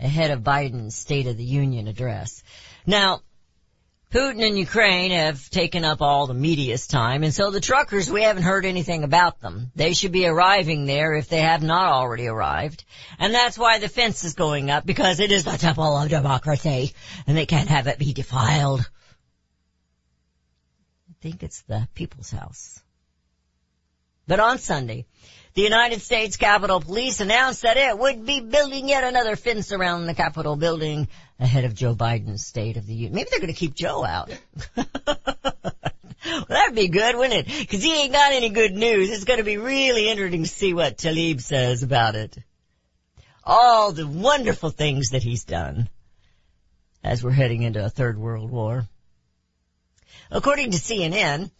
ahead 0.00 0.30
of 0.30 0.40
Biden's 0.40 0.96
State 0.96 1.26
of 1.26 1.36
the 1.36 1.44
Union 1.44 1.88
address. 1.88 2.42
Now, 2.86 3.20
Putin 4.12 4.46
and 4.46 4.58
Ukraine 4.58 5.10
have 5.10 5.48
taken 5.48 5.86
up 5.86 6.02
all 6.02 6.26
the 6.26 6.34
media's 6.34 6.86
time, 6.86 7.22
and 7.22 7.32
so 7.32 7.50
the 7.50 7.60
truckers, 7.60 8.10
we 8.10 8.22
haven't 8.22 8.42
heard 8.42 8.66
anything 8.66 9.04
about 9.04 9.40
them. 9.40 9.72
They 9.74 9.94
should 9.94 10.12
be 10.12 10.26
arriving 10.26 10.84
there 10.84 11.14
if 11.14 11.30
they 11.30 11.40
have 11.40 11.62
not 11.62 11.90
already 11.90 12.26
arrived. 12.26 12.84
And 13.18 13.32
that's 13.32 13.56
why 13.56 13.78
the 13.78 13.88
fence 13.88 14.22
is 14.24 14.34
going 14.34 14.70
up, 14.70 14.84
because 14.84 15.18
it 15.18 15.32
is 15.32 15.44
the 15.44 15.56
temple 15.56 15.96
of 15.96 16.10
democracy, 16.10 16.92
and 17.26 17.38
they 17.38 17.46
can't 17.46 17.70
have 17.70 17.86
it 17.86 17.98
be 17.98 18.12
defiled. 18.12 18.80
I 21.08 21.14
think 21.22 21.42
it's 21.42 21.62
the 21.62 21.88
people's 21.94 22.30
house. 22.30 22.82
But 24.26 24.40
on 24.40 24.58
Sunday, 24.58 25.06
the 25.54 25.62
United 25.62 26.00
States 26.00 26.36
Capitol 26.36 26.80
Police 26.80 27.20
announced 27.20 27.62
that 27.62 27.76
it 27.76 27.98
would 27.98 28.24
be 28.24 28.40
building 28.40 28.88
yet 28.88 29.04
another 29.04 29.36
fence 29.36 29.72
around 29.72 30.06
the 30.06 30.14
Capitol 30.14 30.56
building 30.56 31.08
ahead 31.38 31.64
of 31.64 31.74
Joe 31.74 31.94
Biden's 31.94 32.46
State 32.46 32.76
of 32.76 32.86
the 32.86 32.94
Union. 32.94 33.14
Maybe 33.14 33.28
they're 33.30 33.40
going 33.40 33.52
to 33.52 33.58
keep 33.58 33.74
Joe 33.74 34.04
out. 34.04 34.30
well, 34.76 36.46
that'd 36.48 36.74
be 36.74 36.88
good, 36.88 37.16
wouldn't 37.16 37.46
it? 37.46 37.58
Because 37.60 37.82
he 37.82 37.94
ain't 37.94 38.12
got 38.12 38.32
any 38.32 38.48
good 38.48 38.72
news. 38.72 39.10
It's 39.10 39.24
going 39.24 39.40
to 39.40 39.44
be 39.44 39.58
really 39.58 40.08
interesting 40.08 40.44
to 40.44 40.48
see 40.48 40.72
what 40.72 40.96
Tlaib 40.96 41.40
says 41.40 41.82
about 41.82 42.14
it. 42.14 42.36
All 43.44 43.92
the 43.92 44.06
wonderful 44.06 44.70
things 44.70 45.10
that 45.10 45.22
he's 45.22 45.44
done 45.44 45.90
as 47.04 47.22
we're 47.22 47.32
heading 47.32 47.62
into 47.62 47.84
a 47.84 47.90
third 47.90 48.18
world 48.18 48.50
war. 48.50 48.86
According 50.30 50.70
to 50.70 50.78
CNN, 50.78 51.50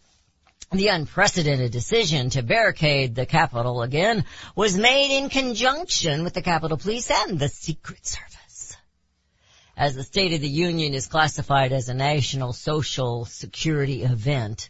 the 0.73 0.87
unprecedented 0.87 1.71
decision 1.71 2.31
to 2.31 2.41
barricade 2.41 3.15
the 3.15 3.25
Capitol 3.25 3.81
again 3.81 4.25
was 4.55 4.77
made 4.77 5.17
in 5.17 5.29
conjunction 5.29 6.23
with 6.23 6.33
the 6.33 6.41
Capitol 6.41 6.77
Police 6.77 7.11
and 7.11 7.39
the 7.39 7.47
Secret 7.47 8.05
Service. 8.05 8.75
As 9.77 9.95
the 9.95 10.03
State 10.03 10.33
of 10.33 10.41
the 10.41 10.49
Union 10.49 10.93
is 10.93 11.07
classified 11.07 11.71
as 11.71 11.89
a 11.89 11.93
national 11.93 12.53
social 12.53 13.25
security 13.25 14.03
event, 14.03 14.69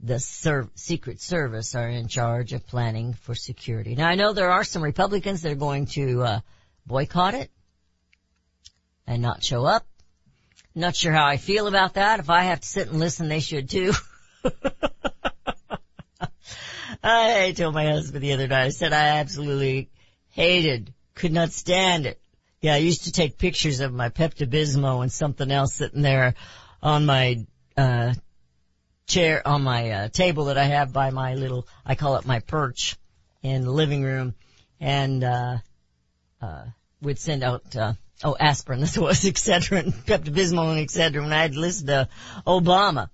the 0.00 0.18
Ser- 0.18 0.70
Secret 0.74 1.20
Service 1.20 1.74
are 1.74 1.88
in 1.88 2.08
charge 2.08 2.52
of 2.52 2.66
planning 2.66 3.14
for 3.14 3.34
security. 3.34 3.94
Now 3.94 4.08
I 4.08 4.14
know 4.14 4.32
there 4.32 4.50
are 4.50 4.64
some 4.64 4.82
Republicans 4.82 5.42
that 5.42 5.52
are 5.52 5.56
going 5.56 5.86
to 5.86 6.22
uh, 6.22 6.40
boycott 6.86 7.34
it 7.34 7.50
and 9.06 9.22
not 9.22 9.44
show 9.44 9.64
up. 9.64 9.86
Not 10.74 10.96
sure 10.96 11.12
how 11.12 11.26
I 11.26 11.36
feel 11.36 11.66
about 11.66 11.94
that. 11.94 12.18
If 12.18 12.30
I 12.30 12.44
have 12.44 12.60
to 12.60 12.66
sit 12.66 12.88
and 12.88 12.98
listen, 12.98 13.28
they 13.28 13.40
should 13.40 13.68
too. 13.68 13.92
I 17.02 17.52
told 17.52 17.74
my 17.74 17.86
husband 17.86 18.22
the 18.22 18.32
other 18.32 18.46
night, 18.46 18.66
I 18.66 18.68
said 18.68 18.92
I 18.92 19.18
absolutely 19.18 19.90
hated, 20.30 20.92
could 21.14 21.32
not 21.32 21.52
stand 21.52 22.06
it. 22.06 22.20
Yeah, 22.60 22.74
I 22.74 22.78
used 22.78 23.04
to 23.04 23.12
take 23.12 23.38
pictures 23.38 23.80
of 23.80 23.92
my 23.92 24.08
Pepto-Bismol 24.08 25.02
and 25.02 25.12
something 25.12 25.50
else 25.50 25.74
sitting 25.74 26.02
there 26.02 26.34
on 26.80 27.04
my, 27.04 27.44
uh, 27.76 28.14
chair, 29.06 29.46
on 29.46 29.62
my, 29.62 29.90
uh, 29.90 30.08
table 30.08 30.44
that 30.44 30.58
I 30.58 30.64
have 30.64 30.92
by 30.92 31.10
my 31.10 31.34
little, 31.34 31.66
I 31.84 31.96
call 31.96 32.16
it 32.16 32.26
my 32.26 32.38
perch 32.38 32.96
in 33.42 33.62
the 33.62 33.72
living 33.72 34.04
room 34.04 34.34
and, 34.78 35.24
uh, 35.24 35.58
uh, 36.40 36.64
would 37.00 37.18
send 37.18 37.42
out, 37.42 37.74
uh, 37.74 37.94
oh, 38.22 38.36
aspirin, 38.38 38.80
this 38.80 38.96
was, 38.96 39.24
Excedrin, 39.24 39.92
Pepto-Bismol 39.92 40.76
and 40.76 40.88
Excedrin 40.88 41.24
when 41.24 41.32
I'd 41.32 41.56
listen 41.56 41.88
to 41.88 42.08
Obama. 42.46 43.10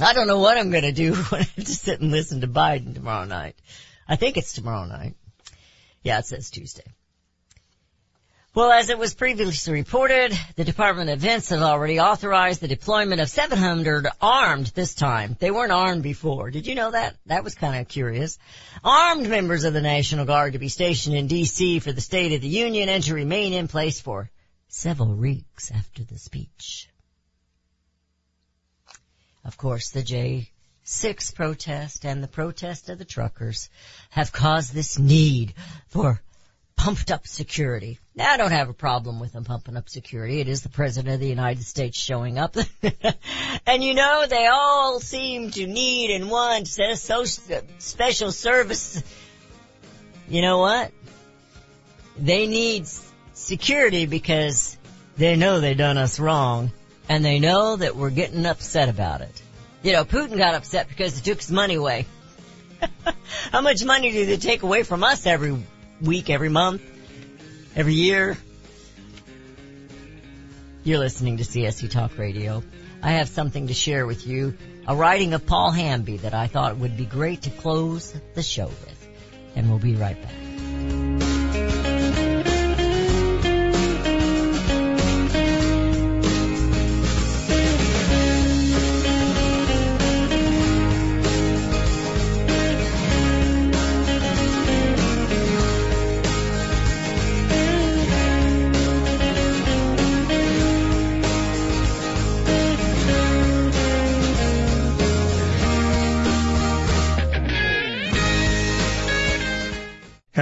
I 0.00 0.12
don't 0.12 0.26
know 0.26 0.38
what 0.38 0.58
I'm 0.58 0.70
gonna 0.70 0.92
do 0.92 1.14
when 1.30 1.40
I 1.42 1.44
have 1.44 1.54
to 1.54 1.74
sit 1.74 2.00
and 2.00 2.10
listen 2.10 2.42
to 2.42 2.48
Biden 2.48 2.94
tomorrow 2.94 3.24
night. 3.24 3.56
I 4.06 4.16
think 4.16 4.36
it's 4.36 4.52
tomorrow 4.52 4.86
night. 4.86 5.14
Yeah, 6.02 6.18
it 6.18 6.26
says 6.26 6.50
Tuesday. 6.50 6.84
Well, 8.52 8.72
as 8.72 8.90
it 8.90 8.98
was 8.98 9.14
previously 9.14 9.74
reported, 9.74 10.36
the 10.56 10.64
Department 10.64 11.08
of 11.08 11.20
Defense 11.20 11.50
has 11.50 11.62
already 11.62 12.00
authorized 12.00 12.60
the 12.60 12.66
deployment 12.66 13.20
of 13.20 13.28
700 13.28 14.08
armed 14.20 14.66
this 14.74 14.92
time. 14.92 15.36
They 15.38 15.52
weren't 15.52 15.70
armed 15.70 16.02
before. 16.02 16.50
Did 16.50 16.66
you 16.66 16.74
know 16.74 16.90
that? 16.90 17.14
That 17.26 17.44
was 17.44 17.54
kind 17.54 17.80
of 17.80 17.86
curious. 17.86 18.40
Armed 18.82 19.28
members 19.28 19.62
of 19.62 19.72
the 19.72 19.80
National 19.80 20.24
Guard 20.24 20.54
to 20.54 20.58
be 20.58 20.68
stationed 20.68 21.14
in 21.14 21.28
DC 21.28 21.80
for 21.80 21.92
the 21.92 22.00
State 22.00 22.32
of 22.32 22.40
the 22.40 22.48
Union 22.48 22.88
and 22.88 23.04
to 23.04 23.14
remain 23.14 23.52
in 23.52 23.68
place 23.68 24.00
for 24.00 24.28
several 24.66 25.14
weeks 25.14 25.70
after 25.70 26.02
the 26.02 26.18
speech. 26.18 26.89
Of 29.44 29.56
course, 29.56 29.90
the 29.90 30.02
J6 30.02 31.34
protest 31.34 32.04
and 32.04 32.22
the 32.22 32.28
protest 32.28 32.88
of 32.88 32.98
the 32.98 33.04
truckers 33.04 33.70
have 34.10 34.32
caused 34.32 34.74
this 34.74 34.98
need 34.98 35.54
for 35.88 36.20
pumped 36.76 37.10
up 37.10 37.26
security. 37.26 37.98
Now 38.14 38.32
I 38.32 38.36
don't 38.38 38.52
have 38.52 38.70
a 38.70 38.74
problem 38.74 39.20
with 39.20 39.32
them 39.32 39.44
pumping 39.44 39.76
up 39.76 39.88
security. 39.90 40.40
It 40.40 40.48
is 40.48 40.62
the 40.62 40.70
President 40.70 41.14
of 41.14 41.20
the 41.20 41.28
United 41.28 41.62
States 41.64 41.98
showing 41.98 42.38
up. 42.38 42.56
and 43.66 43.84
you 43.84 43.94
know, 43.94 44.24
they 44.26 44.46
all 44.46 44.98
seem 44.98 45.50
to 45.50 45.66
need 45.66 46.10
and 46.10 46.30
want 46.30 46.68
so 46.68 47.24
special 47.24 48.32
service. 48.32 49.02
You 50.28 50.40
know 50.40 50.58
what? 50.58 50.90
They 52.18 52.46
need 52.46 52.86
security 53.34 54.06
because 54.06 54.78
they 55.16 55.36
know 55.36 55.60
they 55.60 55.74
done 55.74 55.98
us 55.98 56.18
wrong 56.18 56.72
and 57.10 57.24
they 57.24 57.40
know 57.40 57.74
that 57.74 57.96
we're 57.96 58.10
getting 58.10 58.46
upset 58.46 58.88
about 58.88 59.20
it. 59.20 59.42
You 59.82 59.92
know, 59.92 60.04
Putin 60.04 60.38
got 60.38 60.54
upset 60.54 60.88
because 60.88 61.20
they 61.20 61.28
took 61.28 61.40
his 61.40 61.50
money 61.50 61.74
away. 61.74 62.06
How 63.50 63.62
much 63.62 63.84
money 63.84 64.12
do 64.12 64.26
they 64.26 64.36
take 64.36 64.62
away 64.62 64.84
from 64.84 65.02
us 65.02 65.26
every 65.26 65.60
week, 66.00 66.30
every 66.30 66.50
month, 66.50 66.82
every 67.74 67.94
year? 67.94 68.38
You're 70.84 71.00
listening 71.00 71.38
to 71.38 71.42
CSC 71.42 71.90
Talk 71.90 72.16
Radio. 72.16 72.62
I 73.02 73.12
have 73.12 73.28
something 73.28 73.66
to 73.66 73.74
share 73.74 74.06
with 74.06 74.24
you, 74.24 74.56
a 74.86 74.94
writing 74.94 75.34
of 75.34 75.44
Paul 75.44 75.72
Hamby 75.72 76.18
that 76.18 76.32
I 76.32 76.46
thought 76.46 76.76
would 76.76 76.96
be 76.96 77.06
great 77.06 77.42
to 77.42 77.50
close 77.50 78.14
the 78.34 78.42
show 78.42 78.68
with. 78.68 79.08
And 79.56 79.68
we'll 79.68 79.80
be 79.80 79.96
right 79.96 80.16
back. 80.22 81.29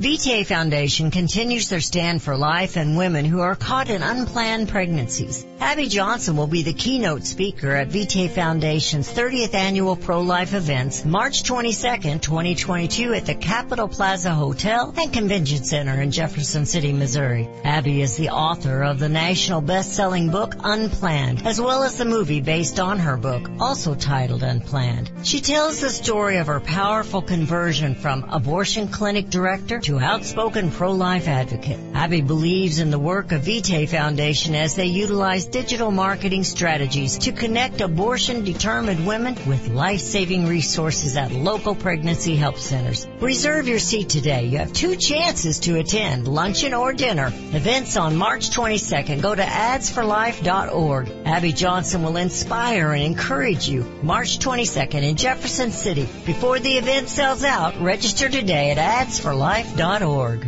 Vitae 0.00 0.44
Foundation 0.44 1.10
continues 1.10 1.68
their 1.68 1.80
stand 1.80 2.22
for 2.22 2.36
life 2.36 2.76
and 2.76 2.96
women 2.96 3.24
who 3.24 3.40
are 3.40 3.56
caught 3.56 3.90
in 3.90 4.00
unplanned 4.00 4.68
pregnancies. 4.68 5.44
Abby 5.58 5.88
Johnson 5.88 6.36
will 6.36 6.46
be 6.46 6.62
the 6.62 6.72
keynote 6.72 7.24
speaker 7.24 7.72
at 7.72 7.88
Vitae 7.88 8.28
Foundation's 8.28 9.10
30th 9.10 9.54
annual 9.54 9.96
pro-life 9.96 10.54
events 10.54 11.04
March 11.04 11.42
22nd, 11.42 12.22
2022 12.22 13.12
at 13.12 13.26
the 13.26 13.34
Capitol 13.34 13.88
Plaza 13.88 14.32
Hotel 14.32 14.94
and 14.96 15.12
Convention 15.12 15.64
Center 15.64 16.00
in 16.00 16.12
Jefferson 16.12 16.64
City, 16.64 16.92
Missouri. 16.92 17.48
Abby 17.64 18.00
is 18.00 18.16
the 18.16 18.28
author 18.28 18.84
of 18.84 19.00
the 19.00 19.08
national 19.08 19.62
best-selling 19.62 20.30
book 20.30 20.54
Unplanned, 20.62 21.44
as 21.44 21.60
well 21.60 21.82
as 21.82 21.98
the 21.98 22.04
movie 22.04 22.40
based 22.40 22.78
on 22.78 23.00
her 23.00 23.16
book, 23.16 23.50
also 23.58 23.96
titled 23.96 24.44
Unplanned. 24.44 25.10
She 25.24 25.40
tells 25.40 25.80
the 25.80 25.90
story 25.90 26.36
of 26.36 26.46
her 26.46 26.60
powerful 26.60 27.20
conversion 27.20 27.96
from 27.96 28.22
abortion 28.30 28.86
clinic 28.86 29.28
director 29.28 29.80
to 29.88 29.98
outspoken 29.98 30.70
pro-life 30.70 31.28
advocate. 31.28 31.78
Abby 31.94 32.20
believes 32.20 32.78
in 32.78 32.90
the 32.90 32.98
work 32.98 33.32
of 33.32 33.40
Vitae 33.40 33.86
Foundation 33.86 34.54
as 34.54 34.74
they 34.74 34.84
utilize 34.84 35.46
digital 35.46 35.90
marketing 35.90 36.44
strategies 36.44 37.16
to 37.16 37.32
connect 37.32 37.80
abortion-determined 37.80 39.06
women 39.06 39.34
with 39.46 39.68
life-saving 39.68 40.46
resources 40.46 41.16
at 41.16 41.32
local 41.32 41.74
pregnancy 41.74 42.36
help 42.36 42.58
centers. 42.58 43.08
Reserve 43.20 43.66
your 43.66 43.78
seat 43.78 44.10
today. 44.10 44.44
You 44.44 44.58
have 44.58 44.74
two 44.74 44.94
chances 44.94 45.60
to 45.60 45.78
attend, 45.78 46.28
luncheon 46.28 46.74
or 46.74 46.92
dinner. 46.92 47.28
Events 47.28 47.96
on 47.96 48.14
March 48.14 48.50
22nd. 48.50 49.22
Go 49.22 49.34
to 49.34 49.42
adsforlife.org. 49.42 51.10
Abby 51.24 51.52
Johnson 51.52 52.02
will 52.02 52.18
inspire 52.18 52.92
and 52.92 53.02
encourage 53.02 53.66
you. 53.70 53.84
March 54.02 54.38
22nd 54.38 55.02
in 55.02 55.16
Jefferson 55.16 55.70
City. 55.70 56.06
Before 56.26 56.58
the 56.58 56.76
event 56.76 57.08
sells 57.08 57.42
out, 57.42 57.80
register 57.80 58.28
today 58.28 58.72
at 58.72 59.06
adsforlife.org 59.06 59.77
org. 60.02 60.47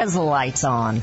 America's 0.01 0.15
lights 0.15 0.63
on. 0.63 1.01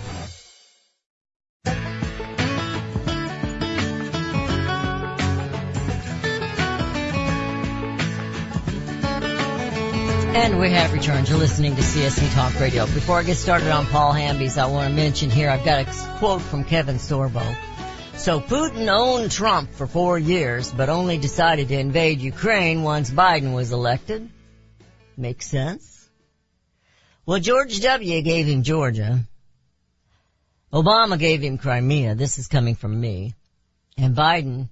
And 10.35 10.59
we 10.59 10.71
have 10.71 10.93
returned. 10.93 11.29
You're 11.29 11.39
listening 11.39 11.77
to 11.77 11.83
CSC 11.83 12.35
Talk 12.35 12.59
Radio. 12.61 12.87
Before 12.87 13.19
I 13.19 13.23
get 13.23 13.37
started 13.37 13.69
on 13.69 13.87
Paul 13.87 14.13
Hamby's, 14.13 14.59
I 14.59 14.67
want 14.67 14.89
to 14.89 14.95
mention 14.95 15.31
here, 15.31 15.49
I've 15.51 15.65
got 15.65 15.87
a 15.87 16.19
quote 16.19 16.43
from 16.43 16.65
Kevin 16.65 16.97
Sorbo. 16.97 17.57
So 18.17 18.41
Putin 18.41 18.89
owned 18.89 19.31
Trump 19.31 19.73
for 19.73 19.87
four 19.87 20.19
years, 20.19 20.73
but 20.73 20.89
only 20.89 21.19
decided 21.19 21.69
to 21.69 21.79
invade 21.79 22.21
Ukraine 22.21 22.83
once 22.83 23.11
Biden 23.11 23.55
was 23.55 23.71
elected. 23.71 24.29
Makes 25.17 25.47
sense. 25.47 25.98
Well, 27.29 27.41
George 27.41 27.79
W. 27.81 28.23
gave 28.23 28.47
him 28.47 28.63
Georgia. 28.63 29.21
Obama 30.73 31.19
gave 31.19 31.43
him 31.43 31.59
Crimea. 31.59 32.15
This 32.15 32.39
is 32.39 32.49
coming 32.49 32.75
from 32.75 32.99
me. 32.99 33.35
And 33.99 34.17
Biden, 34.17 34.71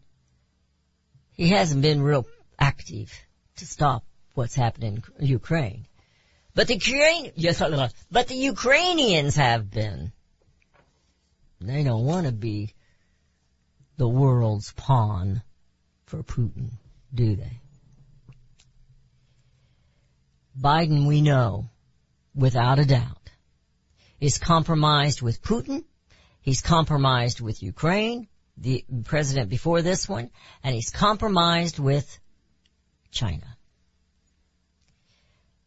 he 1.34 1.50
hasn't 1.50 1.82
been 1.82 2.00
real 2.00 2.24
active 2.58 3.12
to 3.56 3.66
stop 3.66 4.04
what's 4.32 4.54
happening 4.54 5.04
in 5.18 5.26
Ukraine. 5.26 5.84
But 6.54 6.68
the 6.68 6.76
Ukraine, 6.76 7.32
yes, 7.36 7.62
but 8.10 8.28
the 8.28 8.34
Ukrainians 8.34 9.36
have 9.36 9.70
been. 9.70 10.12
They 11.60 11.84
don't 11.84 12.06
want 12.06 12.24
to 12.24 12.32
be 12.32 12.72
the 13.98 14.08
world's 14.08 14.72
pawn 14.72 15.42
for 16.06 16.22
Putin, 16.22 16.70
do 17.14 17.36
they? 17.36 17.60
Biden, 20.58 21.06
we 21.06 21.20
know, 21.20 21.68
without 22.36 22.78
a 22.78 22.84
doubt, 22.84 23.30
is 24.20 24.38
compromised 24.38 25.22
with 25.22 25.42
Putin. 25.42 25.84
He's 26.40 26.60
compromised 26.60 27.40
with 27.40 27.62
Ukraine, 27.62 28.28
the 28.56 28.84
president 29.04 29.48
before 29.48 29.82
this 29.82 30.08
one, 30.08 30.30
and 30.62 30.74
he's 30.74 30.90
compromised 30.90 31.78
with 31.78 32.18
China. 33.10 33.56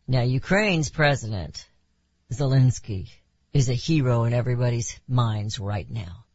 Now, 0.07 0.23
Ukraine's 0.23 0.89
president, 0.89 1.67
Zelensky, 2.31 3.09
is 3.53 3.69
a 3.69 3.73
hero 3.73 4.23
in 4.23 4.33
everybody's 4.33 4.99
minds 5.07 5.59
right 5.59 5.89
now. 5.89 6.25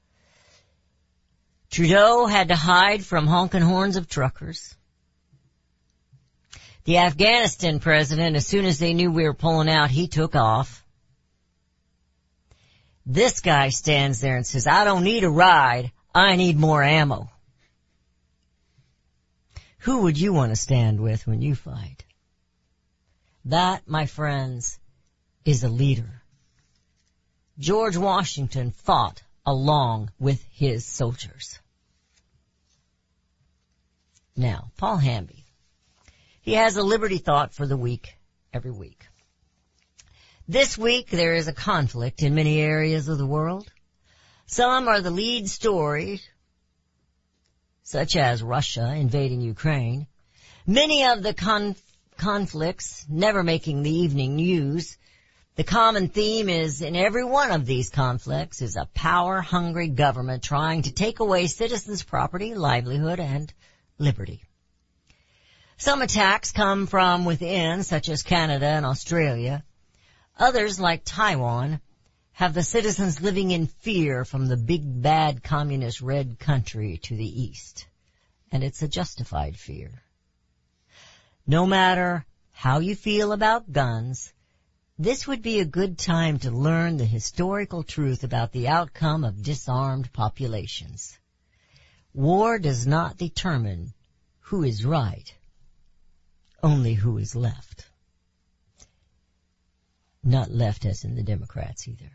Trudeau 1.71 2.27
had 2.27 2.49
to 2.49 2.57
hide 2.57 3.05
from 3.05 3.27
honking 3.27 3.63
horns 3.63 3.97
of 3.97 4.09
truckers. 4.09 4.77
The 6.85 6.99
Afghanistan 6.99 7.81
president, 7.81 8.37
as 8.37 8.47
soon 8.47 8.67
as 8.67 8.79
they 8.79 8.93
knew 8.93 9.11
we 9.11 9.25
were 9.25 9.35
pulling 9.35 9.71
out, 9.71 9.91
he 9.91 10.07
took 10.07 10.35
off. 10.35 10.85
This 13.07 13.41
guy 13.41 13.71
stands 13.71 14.21
there 14.21 14.37
and 14.37 14.47
says, 14.47 14.67
I 14.67 14.85
don't 14.85 15.05
need 15.05 15.25
a 15.25 15.31
ride, 15.31 15.93
I 16.15 16.37
need 16.37 16.59
more 16.59 16.83
ammo. 16.83 17.31
Who 19.79 20.03
would 20.03 20.19
you 20.19 20.33
want 20.33 20.51
to 20.51 20.57
stand 20.57 21.01
with 21.01 21.27
when 21.27 21.43
you 21.43 21.55
fight? 21.55 22.05
That, 23.47 23.87
my 23.87 24.07
friends, 24.07 24.79
is 25.45 25.65
a 25.65 25.69
leader. 25.69 26.23
George 27.59 27.97
Washington 27.97 28.71
fought 28.71 29.23
along 29.47 30.11
with 30.19 30.43
his 30.51 30.85
soldiers. 30.87 31.59
Now, 34.37 34.71
Paul 34.77 34.97
Hamby. 34.97 35.44
He 36.45 36.53
has 36.53 36.77
a 36.77 36.83
liberty 36.83 37.17
thought 37.17 37.55
for 37.55 37.67
the 37.67 37.77
week, 37.77 38.19
every 38.53 38.71
week. 38.71 39.07
This 40.47 40.77
week 40.77 41.09
there 41.09 41.33
is 41.33 41.49
a 41.49 41.55
conflict 41.55 42.23
in 42.23 42.35
many 42.35 42.61
areas 42.61 43.09
of 43.09 43.17
the 43.17 43.27
world. 43.27 43.67
Some 44.45 44.87
are 44.87 45.01
the 45.01 45.11
lead 45.11 45.49
stories, 45.49 46.23
such 47.83 48.15
as 48.15 48.43
Russia 48.43 48.93
invading 48.95 49.41
Ukraine. 49.41 50.07
Many 50.67 51.07
of 51.07 51.23
the 51.23 51.33
con- 51.33 51.77
conflicts 52.19 53.07
never 53.09 53.43
making 53.43 53.83
the 53.83 53.97
evening 54.05 54.37
news. 54.37 54.99
The 55.57 55.65
common 55.65 56.11
theme 56.11 56.51
is 56.51 56.83
in 56.83 56.95
every 56.95 57.25
one 57.25 57.53
of 57.53 57.65
these 57.65 57.89
conflicts 57.89 58.61
is 58.61 58.77
a 58.77 58.91
power 58.93 59.41
hungry 59.41 59.89
government 59.89 60.43
trying 60.43 60.83
to 60.83 60.93
take 60.93 61.21
away 61.21 61.47
citizens' 61.47 62.03
property, 62.03 62.55
livelihood, 62.55 63.19
and 63.19 63.51
liberty. 63.99 64.43
Some 65.77 66.03
attacks 66.03 66.53
come 66.53 66.87
from 66.87 67.25
within, 67.25 67.83
such 67.83 68.09
as 68.09 68.23
Canada 68.23 68.67
and 68.67 68.87
Australia. 68.87 69.65
Others, 70.39 70.79
like 70.79 71.03
Taiwan, 71.05 71.81
have 72.33 72.55
the 72.55 72.63
citizens 72.63 73.21
living 73.21 73.51
in 73.51 73.67
fear 73.67 74.25
from 74.25 74.47
the 74.47 74.57
big 74.57 75.03
bad 75.03 75.43
communist 75.43 76.01
red 76.01 76.39
country 76.39 76.99
to 76.99 77.17
the 77.17 77.43
east. 77.43 77.87
And 78.51 78.63
it's 78.63 78.83
a 78.83 78.89
justified 78.89 79.57
fear. 79.57 80.03
No 81.47 81.67
matter 81.67 82.25
how 82.53 82.79
you 82.79 82.97
feel 82.97 83.33
about 83.33 83.73
guns, 83.73 84.33
this 84.99 85.27
would 85.27 85.43
be 85.43 85.59
a 85.59 85.65
good 85.65 85.99
time 85.99 86.39
to 86.39 86.51
learn 86.53 86.97
the 86.97 87.05
historical 87.05 87.83
truth 87.83 88.23
about 88.23 88.53
the 88.53 88.69
outcome 88.69 89.25
of 89.25 89.43
disarmed 89.43 90.13
populations. 90.13 91.19
War 92.13 92.61
does 92.61 92.87
not 92.87 93.17
determine 93.17 93.93
who 94.39 94.63
is 94.63 94.85
right, 94.85 95.35
only 96.65 96.95
who 96.95 97.19
is 97.19 97.37
left. 97.37 97.87
Not 100.25 100.51
left 100.51 100.87
as 100.87 101.05
in 101.05 101.15
the 101.15 101.23
Democrats 101.23 101.87
either. 101.87 102.11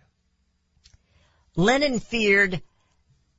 Lenin 1.56 2.00
feared 2.00 2.62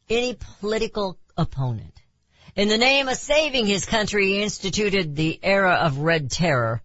any 0.09 0.39
political 0.61 1.19
opponent. 1.37 2.01
In 2.55 2.69
the 2.69 2.79
name 2.79 3.09
of 3.09 3.17
saving 3.17 3.67
his 3.67 3.87
country, 3.87 4.29
he 4.29 4.43
instituted 4.43 5.17
the 5.17 5.41
era 5.43 5.75
of 5.83 5.99
red 5.99 6.31
terror. 6.31 6.81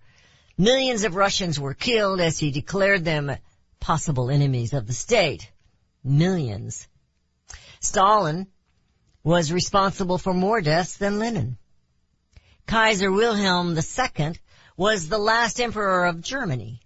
Millions 0.57 1.03
of 1.03 1.15
Russians 1.15 1.59
were 1.59 1.75
killed 1.75 2.19
as 2.19 2.39
he 2.39 2.49
declared 2.49 3.05
them 3.05 3.31
possible 3.79 4.31
enemies 4.31 4.73
of 4.73 4.87
the 4.87 4.93
state. 4.93 5.51
Millions. 6.03 6.87
Stalin 7.79 8.47
was 9.23 9.53
responsible 9.53 10.17
for 10.17 10.33
more 10.33 10.61
deaths 10.61 10.97
than 10.97 11.19
Lenin. 11.19 11.57
Kaiser 12.67 13.11
Wilhelm 13.11 13.77
II 13.77 14.39
was 14.75 15.07
the 15.07 15.19
last 15.19 15.61
emperor 15.61 16.05
of 16.05 16.21
Germany. 16.21 16.81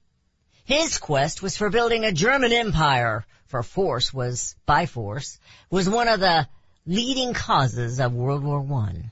His 0.65 0.97
quest 0.97 1.41
was 1.41 1.55
for 1.55 1.69
building 1.69 2.03
a 2.03 2.11
German 2.11 2.51
empire, 2.51 3.25
for 3.47 3.63
force 3.63 4.13
was, 4.13 4.55
by 4.65 4.85
force, 4.85 5.39
was 5.69 5.89
one 5.89 6.07
of 6.07 6.19
the 6.19 6.47
leading 6.85 7.33
causes 7.33 7.99
of 7.99 8.13
World 8.13 8.43
War 8.43 8.61
I. 8.83 9.11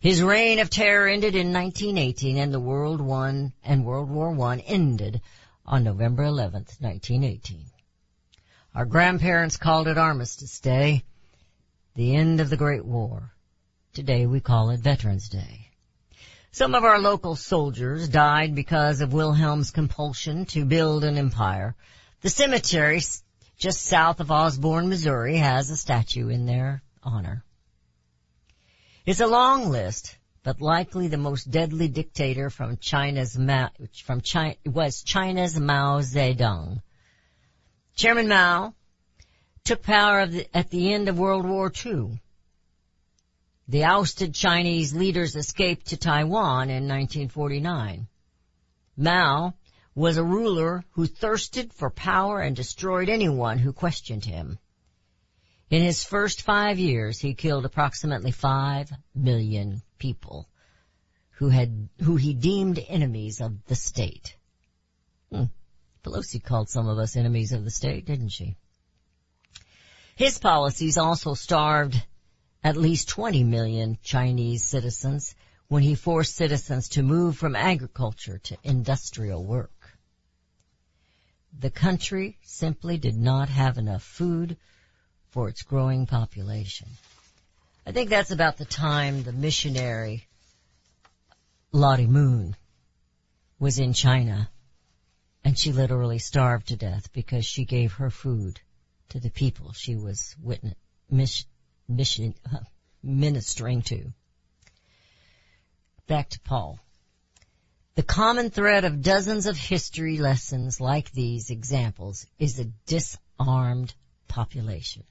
His 0.00 0.22
reign 0.22 0.60
of 0.60 0.70
terror 0.70 1.08
ended 1.08 1.34
in 1.34 1.52
1918 1.52 2.38
and 2.38 2.54
the 2.54 2.60
World 2.60 3.00
War 3.00 3.50
and 3.62 3.84
World 3.84 4.08
War 4.08 4.40
I 4.48 4.58
ended 4.58 5.20
on 5.66 5.84
November 5.84 6.22
11th, 6.22 6.80
1918. 6.80 7.66
Our 8.74 8.84
grandparents 8.84 9.56
called 9.56 9.88
it 9.88 9.98
Armistice 9.98 10.60
Day, 10.60 11.04
the 11.94 12.16
end 12.16 12.40
of 12.40 12.50
the 12.50 12.56
Great 12.56 12.84
War. 12.84 13.32
Today 13.92 14.26
we 14.26 14.40
call 14.40 14.70
it 14.70 14.80
Veterans 14.80 15.28
Day. 15.28 15.61
Some 16.54 16.74
of 16.74 16.84
our 16.84 16.98
local 16.98 17.34
soldiers 17.34 18.10
died 18.10 18.54
because 18.54 19.00
of 19.00 19.14
Wilhelm's 19.14 19.70
compulsion 19.70 20.44
to 20.46 20.66
build 20.66 21.02
an 21.02 21.16
empire. 21.16 21.74
The 22.20 22.28
cemetery 22.28 23.00
just 23.58 23.80
south 23.80 24.20
of 24.20 24.30
Osborn, 24.30 24.90
Missouri 24.90 25.38
has 25.38 25.70
a 25.70 25.78
statue 25.78 26.28
in 26.28 26.44
their 26.44 26.82
honor. 27.02 27.42
It's 29.06 29.20
a 29.20 29.26
long 29.26 29.70
list, 29.70 30.18
but 30.42 30.60
likely 30.60 31.08
the 31.08 31.16
most 31.16 31.50
deadly 31.50 31.88
dictator 31.88 32.50
from 32.50 32.76
China's 32.76 33.38
Ma- 33.38 33.70
from 34.04 34.20
China 34.20 34.54
was 34.66 35.02
China's 35.02 35.58
Mao 35.58 36.00
Zedong. 36.02 36.82
Chairman 37.96 38.28
Mao 38.28 38.74
took 39.64 39.82
power 39.82 40.26
the, 40.26 40.54
at 40.54 40.68
the 40.68 40.92
end 40.92 41.08
of 41.08 41.18
World 41.18 41.48
War 41.48 41.72
II. 41.82 42.20
The 43.72 43.84
ousted 43.84 44.34
Chinese 44.34 44.92
leaders 44.92 45.34
escaped 45.34 45.86
to 45.86 45.96
Taiwan 45.96 46.68
in 46.68 46.86
1949. 46.88 48.06
Mao 48.98 49.54
was 49.94 50.18
a 50.18 50.22
ruler 50.22 50.84
who 50.90 51.06
thirsted 51.06 51.72
for 51.72 51.88
power 51.88 52.42
and 52.42 52.54
destroyed 52.54 53.08
anyone 53.08 53.58
who 53.58 53.72
questioned 53.72 54.26
him. 54.26 54.58
In 55.70 55.82
his 55.82 56.04
first 56.04 56.42
five 56.42 56.78
years, 56.78 57.18
he 57.18 57.32
killed 57.32 57.64
approximately 57.64 58.30
five 58.30 58.92
million 59.14 59.80
people 59.96 60.50
who 61.36 61.48
had, 61.48 61.88
who 62.02 62.16
he 62.16 62.34
deemed 62.34 62.78
enemies 62.78 63.40
of 63.40 63.64
the 63.64 63.74
state. 63.74 64.36
Hmm. 65.30 65.44
Pelosi 66.04 66.44
called 66.44 66.68
some 66.68 66.88
of 66.88 66.98
us 66.98 67.16
enemies 67.16 67.52
of 67.52 67.64
the 67.64 67.70
state, 67.70 68.04
didn't 68.04 68.32
she? 68.32 68.54
His 70.14 70.38
policies 70.38 70.98
also 70.98 71.32
starved 71.32 72.04
at 72.64 72.76
least 72.76 73.08
20 73.08 73.44
million 73.44 73.98
Chinese 74.02 74.64
citizens 74.64 75.34
when 75.68 75.82
he 75.82 75.94
forced 75.94 76.36
citizens 76.36 76.90
to 76.90 77.02
move 77.02 77.36
from 77.36 77.56
agriculture 77.56 78.38
to 78.38 78.56
industrial 78.62 79.44
work. 79.44 79.98
The 81.58 81.70
country 81.70 82.38
simply 82.42 82.98
did 82.98 83.16
not 83.16 83.48
have 83.48 83.78
enough 83.78 84.02
food 84.02 84.56
for 85.30 85.48
its 85.48 85.62
growing 85.62 86.06
population. 86.06 86.88
I 87.86 87.92
think 87.92 88.10
that's 88.10 88.30
about 88.30 88.58
the 88.58 88.64
time 88.64 89.22
the 89.22 89.32
missionary 89.32 90.26
Lottie 91.72 92.06
Moon 92.06 92.54
was 93.58 93.78
in 93.78 93.92
China 93.92 94.50
and 95.44 95.58
she 95.58 95.72
literally 95.72 96.18
starved 96.18 96.68
to 96.68 96.76
death 96.76 97.12
because 97.12 97.44
she 97.44 97.64
gave 97.64 97.94
her 97.94 98.10
food 98.10 98.60
to 99.08 99.20
the 99.20 99.30
people 99.30 99.72
she 99.72 99.96
was 99.96 100.36
witness, 100.40 101.46
mission, 101.88 102.34
uh, 102.52 102.58
ministering 103.02 103.82
to. 103.82 104.12
Back 106.06 106.30
to 106.30 106.40
Paul. 106.40 106.78
The 107.94 108.02
common 108.02 108.50
thread 108.50 108.84
of 108.84 109.02
dozens 109.02 109.46
of 109.46 109.56
history 109.56 110.16
lessons 110.18 110.80
like 110.80 111.12
these 111.12 111.50
examples 111.50 112.26
is 112.38 112.58
a 112.58 112.64
disarmed 112.86 113.94
population. 114.28 115.04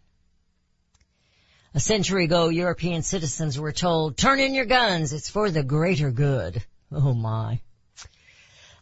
A 1.74 1.80
century 1.80 2.26
ago, 2.26 2.50
European 2.50 3.02
citizens 3.02 3.58
were 3.60 3.72
told, 3.72 4.18
turn 4.18 4.40
in 4.40 4.54
your 4.54 4.66
guns, 4.66 5.14
it's 5.14 5.30
for 5.30 5.52
the 5.52 5.64
greater 5.64 6.12
good. 6.12 6.64
Oh 6.92 7.14
my. 7.14 7.62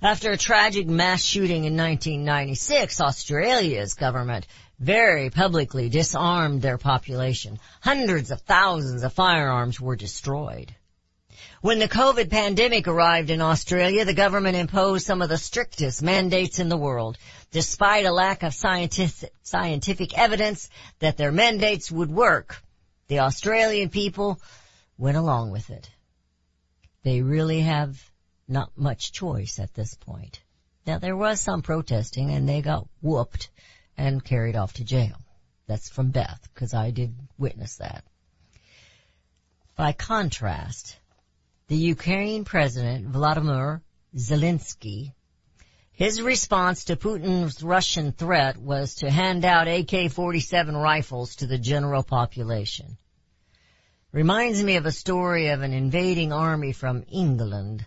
After 0.01 0.31
a 0.31 0.37
tragic 0.37 0.87
mass 0.87 1.21
shooting 1.21 1.65
in 1.65 1.75
1996, 1.75 3.01
Australia's 3.01 3.95
government 3.95 4.47
very 4.79 5.29
publicly 5.29 5.89
disarmed 5.89 6.61
their 6.61 6.77
population. 6.77 7.59
Hundreds 7.81 8.31
of 8.31 8.41
thousands 8.41 9.03
of 9.03 9.13
firearms 9.13 9.79
were 9.79 9.95
destroyed. 9.95 10.73
When 11.61 11.79
the 11.79 11.89
COVID 11.89 12.29
pandemic 12.29 12.87
arrived 12.87 13.29
in 13.29 13.41
Australia, 13.41 14.05
the 14.05 14.13
government 14.13 14.55
imposed 14.55 15.05
some 15.05 15.21
of 15.21 15.27
the 15.27 15.37
strictest 15.37 16.01
mandates 16.01 16.59
in 16.59 16.69
the 16.69 16.77
world, 16.77 17.17
despite 17.51 18.05
a 18.05 18.13
lack 18.13 18.43
of 18.43 18.53
scientific, 18.53 19.33
scientific 19.43 20.17
evidence 20.17 20.69
that 20.99 21.17
their 21.17 21.33
mandates 21.33 21.91
would 21.91 22.09
work. 22.09 22.61
The 23.07 23.19
Australian 23.19 23.89
people 23.89 24.39
went 24.97 25.17
along 25.17 25.51
with 25.51 25.69
it. 25.69 25.89
They 27.03 27.21
really 27.21 27.61
have 27.61 28.01
not 28.47 28.77
much 28.77 29.11
choice 29.11 29.59
at 29.59 29.73
this 29.73 29.95
point. 29.95 30.39
Now 30.85 30.99
there 30.99 31.17
was 31.17 31.41
some 31.41 31.61
protesting 31.61 32.31
and 32.31 32.47
they 32.47 32.61
got 32.61 32.87
whooped 33.01 33.49
and 33.99 34.23
carried 34.23 34.55
off 34.55 34.73
to 34.73 34.85
jail. 34.85 35.17
That's 35.67 35.89
from 35.89 36.11
Beth, 36.11 36.47
because 36.53 36.73
I 36.73 36.91
did 36.91 37.13
witness 37.37 37.75
that. 37.77 38.05
By 39.75 39.91
contrast, 39.91 40.97
the 41.67 41.75
Ukrainian 41.75 42.45
president, 42.45 43.07
Vladimir 43.07 43.81
Zelensky, 44.15 45.11
his 45.91 46.21
response 46.21 46.85
to 46.85 46.95
Putin's 46.95 47.61
Russian 47.61 48.13
threat 48.13 48.57
was 48.57 48.95
to 48.95 49.11
hand 49.11 49.43
out 49.43 49.67
AK-47 49.67 50.81
rifles 50.81 51.35
to 51.35 51.45
the 51.45 51.57
general 51.57 52.03
population. 52.03 52.97
Reminds 54.13 54.63
me 54.63 54.77
of 54.77 54.85
a 54.85 54.93
story 54.93 55.49
of 55.49 55.61
an 55.61 55.73
invading 55.73 56.31
army 56.31 56.71
from 56.71 57.03
England 57.11 57.85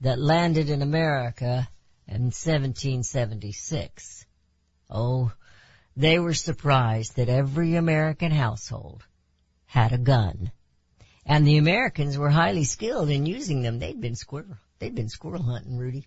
that 0.00 0.18
landed 0.18 0.70
in 0.70 0.80
America 0.80 1.68
in 2.08 2.32
1776. 2.32 4.24
Oh, 4.90 5.32
they 5.96 6.18
were 6.18 6.34
surprised 6.34 7.16
that 7.16 7.28
every 7.28 7.76
American 7.76 8.32
household 8.32 9.04
had 9.66 9.92
a 9.92 9.98
gun. 9.98 10.52
And 11.26 11.46
the 11.46 11.56
Americans 11.56 12.18
were 12.18 12.30
highly 12.30 12.64
skilled 12.64 13.10
in 13.10 13.26
using 13.26 13.62
them. 13.62 13.78
They'd 13.78 14.00
been 14.00 14.16
squirrel, 14.16 14.58
they'd 14.78 14.94
been 14.94 15.08
squirrel 15.08 15.42
hunting, 15.42 15.78
Rudy. 15.78 16.06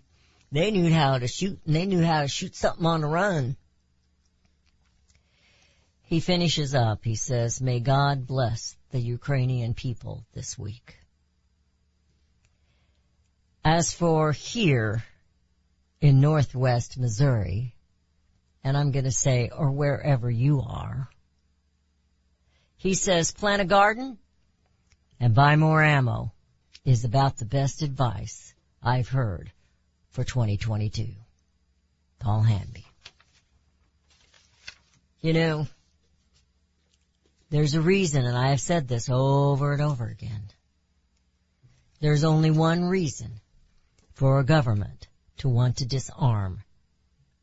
They 0.50 0.70
knew 0.70 0.92
how 0.92 1.18
to 1.18 1.28
shoot 1.28 1.60
and 1.66 1.76
they 1.76 1.86
knew 1.86 2.02
how 2.02 2.22
to 2.22 2.28
shoot 2.28 2.54
something 2.54 2.86
on 2.86 3.02
the 3.02 3.08
run. 3.08 3.56
He 6.04 6.20
finishes 6.20 6.74
up, 6.74 7.04
he 7.04 7.16
says, 7.16 7.60
may 7.60 7.80
God 7.80 8.26
bless 8.26 8.76
the 8.90 8.98
Ukrainian 8.98 9.74
people 9.74 10.24
this 10.32 10.58
week. 10.58 10.96
As 13.62 13.92
for 13.92 14.32
here 14.32 15.04
in 16.00 16.20
northwest 16.20 16.96
Missouri, 16.96 17.74
and 18.64 18.76
I'm 18.76 18.90
gonna 18.90 19.10
say, 19.10 19.50
or 19.54 19.70
wherever 19.70 20.30
you 20.30 20.62
are, 20.62 21.08
he 22.76 22.94
says 22.94 23.32
plant 23.32 23.62
a 23.62 23.64
garden 23.64 24.18
and 25.20 25.34
buy 25.34 25.56
more 25.56 25.82
ammo 25.82 26.32
is 26.84 27.04
about 27.04 27.36
the 27.36 27.44
best 27.44 27.82
advice 27.82 28.54
I've 28.82 29.08
heard 29.08 29.52
for 30.10 30.24
2022. 30.24 31.08
Paul 32.18 32.42
Hamby. 32.42 32.84
You 35.20 35.32
know, 35.32 35.66
there's 37.50 37.74
a 37.74 37.80
reason, 37.80 38.24
and 38.24 38.36
I 38.36 38.50
have 38.50 38.60
said 38.60 38.86
this 38.86 39.08
over 39.10 39.72
and 39.72 39.82
over 39.82 40.06
again. 40.06 40.42
There's 42.00 42.24
only 42.24 42.50
one 42.50 42.84
reason 42.84 43.40
for 44.14 44.38
a 44.38 44.44
government 44.44 45.08
to 45.38 45.48
want 45.48 45.78
to 45.78 45.86
disarm 45.86 46.62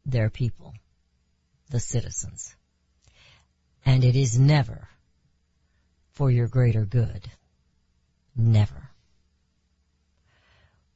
their 0.06 0.30
people, 0.30 0.74
the 1.70 1.80
citizens. 1.80 2.56
And 3.86 4.04
it 4.04 4.16
is 4.16 4.40
never 4.40 4.88
for 6.12 6.32
your 6.32 6.48
greater 6.48 6.86
good. 6.86 7.30
Never. 8.36 8.90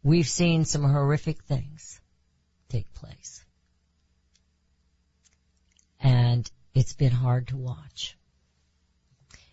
We've 0.02 0.28
seen 0.28 0.66
some 0.66 0.84
horrific 0.84 1.44
things 1.44 2.00
take 2.70 2.94
place. 2.94 3.44
And 6.00 6.50
it's 6.74 6.94
been 6.94 7.12
hard 7.12 7.48
to 7.50 7.58
watch. 7.58 8.18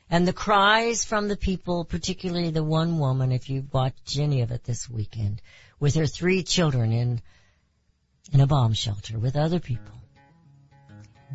And 0.08 0.26
the 0.26 0.32
cries 0.32 1.04
from 1.04 1.26
the 1.26 1.36
people, 1.36 1.84
particularly 1.84 2.50
the 2.50 2.62
one 2.62 3.00
woman, 3.00 3.32
if 3.32 3.50
you've 3.50 3.72
watched 3.74 4.18
any 4.18 4.42
of 4.42 4.52
it 4.52 4.62
this 4.62 4.88
weekend, 4.88 5.42
with 5.80 5.96
her 5.96 6.06
three 6.06 6.44
children 6.44 6.92
in, 6.92 7.20
in 8.32 8.40
a 8.40 8.46
bomb 8.46 8.72
shelter 8.72 9.18
with 9.18 9.34
other 9.34 9.58
people, 9.58 10.00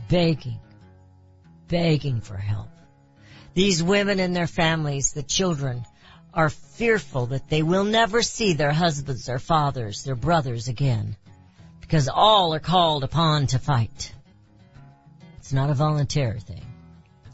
begging, 0.10 0.60
begging 1.68 2.22
for 2.22 2.38
help. 2.38 2.70
These 3.54 3.84
women 3.84 4.20
and 4.20 4.36
their 4.36 4.48
families, 4.48 5.12
the 5.12 5.24
children, 5.24 5.86
are 6.34 6.50
fearful 6.50 7.28
that 7.28 7.50
they 7.50 7.64
will 7.64 7.84
never 7.84 8.22
see 8.22 8.54
their 8.54 8.72
husbands, 8.72 9.26
their 9.26 9.40
fathers, 9.40 10.04
their 10.04 10.16
brothers 10.16 10.68
again, 10.68 11.18
because 11.82 12.08
all 12.08 12.54
are 12.54 12.60
called 12.60 13.04
upon 13.04 13.48
to 13.48 13.60
fight. 13.60 14.14
It's 15.38 15.52
not 15.52 15.70
a 15.70 15.74
voluntary 15.74 16.40
thing. 16.40 16.66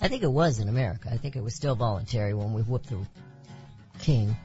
I 0.01 0.08
think 0.08 0.24
it 0.24 0.32
was 0.32 0.60
in 0.60 0.70
America. 0.70 1.10
I 1.12 1.18
think 1.18 1.36
it 1.36 1.43
was 1.43 1.55
still 1.55 1.76
voluntary 1.76 2.34
when 2.34 2.53
we 2.53 2.62
whooped 2.62 2.89
the 2.89 3.05
king. 3.99 4.36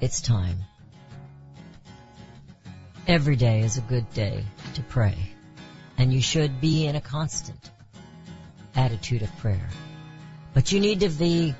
It's 0.00 0.20
time. 0.20 0.58
Every 3.06 3.36
day 3.36 3.60
is 3.60 3.76
a 3.76 3.82
good 3.82 4.10
day 4.14 4.44
to 4.74 4.82
pray. 4.82 5.33
And 5.98 6.12
you 6.12 6.20
should 6.20 6.60
be 6.60 6.86
in 6.86 6.96
a 6.96 7.00
constant 7.00 7.70
attitude 8.74 9.22
of 9.22 9.36
prayer. 9.38 9.68
But 10.52 10.72
you 10.72 10.80
need 10.80 11.00
to 11.00 11.08
be 11.08 11.54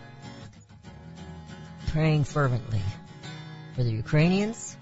praying 1.88 2.24
fervently 2.24 2.82
for 3.74 3.82
the 3.84 3.92
Ukrainians 3.92 4.76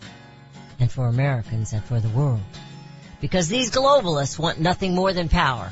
and 0.81 0.91
for 0.91 1.07
Americans 1.07 1.73
and 1.73 1.85
for 1.85 2.01
the 2.01 2.09
world. 2.09 2.41
Because 3.21 3.49
these 3.49 3.71
globalists 3.71 4.39
want 4.39 4.59
nothing 4.59 4.95
more 4.95 5.13
than 5.13 5.29
power. 5.29 5.71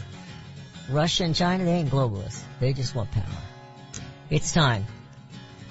Russia 0.89 1.25
and 1.25 1.35
China, 1.35 1.65
they 1.65 1.73
ain't 1.73 1.91
globalists. 1.91 2.43
They 2.61 2.73
just 2.73 2.95
want 2.95 3.11
power. 3.11 3.25
It's 4.29 4.53
time 4.53 4.87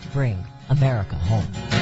to 0.01 0.07
bring 0.09 0.43
America 0.69 1.15
home. 1.15 1.78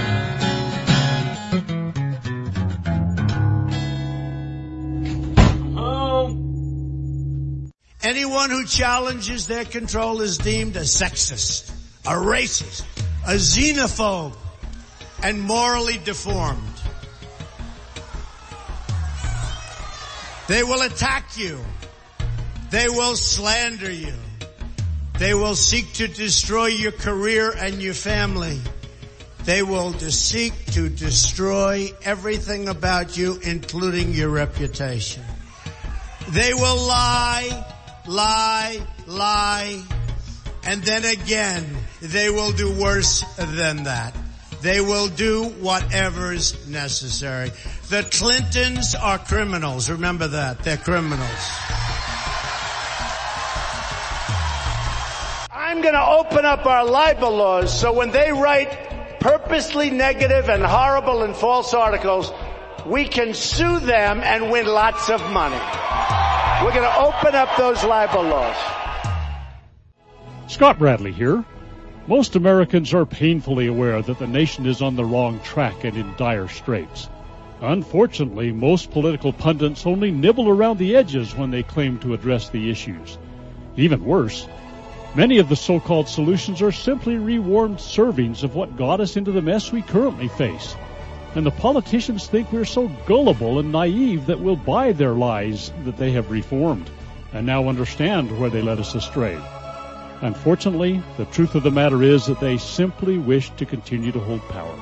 Anyone 8.08 8.52
who 8.52 8.66
challenges 8.66 9.48
their 9.48 9.66
control 9.66 10.22
is 10.22 10.38
deemed 10.38 10.78
a 10.78 10.86
sexist, 10.86 11.70
a 12.06 12.14
racist, 12.14 12.84
a 13.26 13.34
xenophobe, 13.34 14.34
and 15.22 15.42
morally 15.42 16.00
deformed. 16.06 16.64
They 20.48 20.64
will 20.64 20.84
attack 20.84 21.38
you. 21.38 21.60
They 22.70 22.88
will 22.88 23.18
slander 23.18 23.92
you. 23.92 24.14
They 25.20 25.34
will 25.34 25.56
seek 25.56 25.92
to 25.96 26.08
destroy 26.08 26.68
your 26.68 26.94
career 26.94 27.54
and 27.58 27.82
your 27.82 27.94
family. 27.94 28.62
They 29.44 29.64
will 29.64 29.92
seek 29.92 30.54
to 30.68 30.88
destroy 30.88 31.90
everything 32.06 32.70
about 32.70 33.18
you, 33.18 33.38
including 33.44 34.14
your 34.14 34.30
reputation. 34.30 35.24
They 36.30 36.54
will 36.54 36.88
lie, 36.88 37.74
lie, 38.18 38.82
lie, 39.06 39.80
and 40.66 40.82
then 40.82 41.06
again, 41.06 41.64
they 42.02 42.32
will 42.32 42.52
do 42.52 42.74
worse 42.82 43.24
than 43.38 43.84
that. 43.84 44.16
They 44.62 44.82
will 44.82 45.08
do 45.08 45.44
whatever's 45.62 46.68
necessary. 46.68 47.52
The 47.90 48.02
Clintons 48.12 48.96
are 48.96 49.20
criminals. 49.20 49.88
Remember 49.88 50.28
that. 50.30 50.64
They're 50.64 50.78
criminals. 50.78 51.44
I'm 55.52 55.84
to 55.84 56.08
open 56.08 56.44
up 56.44 56.66
our 56.66 56.86
libel 56.86 57.38
laws 57.38 57.80
so 57.80 57.94
when 57.94 58.10
they 58.10 58.32
write 58.32 59.20
purposely 59.20 59.92
negative 59.92 60.50
and 60.50 60.66
horrible 60.66 61.22
and 61.22 61.36
false 61.36 61.76
articles, 61.76 62.32
we 62.88 63.06
can 63.06 63.36
sue 63.36 63.80
them 63.80 64.22
and 64.22 64.50
win 64.50 64.66
lots 64.66 65.12
of 65.12 65.22
money. 65.32 66.27
We're 66.64 66.74
going 66.74 66.90
to 66.90 66.98
open 66.98 67.36
up 67.36 67.56
those 67.56 67.84
libel 67.84 68.24
laws. 68.24 68.56
Scott 70.48 70.80
Bradley 70.80 71.12
here. 71.12 71.46
Most 72.08 72.36
Americans 72.36 72.96
are 72.96 73.06
painfully 73.06 73.68
aware 73.68 74.02
that 74.02 74.18
the 74.18 74.26
nation 74.26 74.66
is 74.66 74.82
on 74.82 74.96
the 74.96 75.06
wrong 75.06 75.40
track 75.42 75.84
and 75.84 75.96
in 75.96 76.16
dire 76.18 76.48
straits. 76.48 77.10
Unfortunately, 77.62 78.52
most 78.52 78.90
political 78.90 79.32
pundits 79.32 79.86
only 79.86 80.10
nibble 80.10 80.50
around 80.50 80.80
the 80.80 80.96
edges 80.96 81.36
when 81.36 81.52
they 81.52 81.62
claim 81.62 82.00
to 82.00 82.16
address 82.16 82.50
the 82.50 82.72
issues. 82.72 83.20
Even 83.76 84.04
worse, 84.04 84.48
many 85.14 85.38
of 85.38 85.50
the 85.50 85.56
so-called 85.56 86.08
solutions 86.08 86.64
are 86.64 86.72
simply 86.72 87.18
rewarmed 87.18 87.78
servings 87.78 88.42
of 88.42 88.56
what 88.56 88.78
got 88.78 89.00
us 89.00 89.16
into 89.16 89.32
the 89.32 89.44
mess 89.44 89.72
we 89.72 89.84
currently 89.84 90.28
face. 90.28 90.76
And 91.36 91.46
the 91.46 91.52
politicians 91.52 92.28
think 92.28 92.52
we're 92.52 92.66
so 92.66 92.88
gullible 93.06 93.60
and 93.60 93.72
naive 93.72 94.26
that 94.26 94.40
we'll 94.40 94.56
buy 94.56 94.92
their 94.92 95.14
lies 95.14 95.72
that 95.86 95.98
they 95.98 96.12
have 96.12 96.32
reformed 96.32 96.90
and 97.34 97.46
now 97.46 97.68
understand 97.68 98.40
where 98.40 98.50
they 98.50 98.62
led 98.62 98.80
us 98.80 98.96
astray. 98.96 99.38
Unfortunately, 100.22 101.02
the 101.18 101.26
truth 101.26 101.54
of 101.54 101.64
the 101.64 101.72
matter 101.72 102.02
is 102.02 102.26
that 102.26 102.40
they 102.40 102.58
simply 102.58 103.18
wish 103.18 103.52
to 103.52 103.66
continue 103.66 104.12
to 104.12 104.20
hold 104.20 104.42
power. 104.50 104.76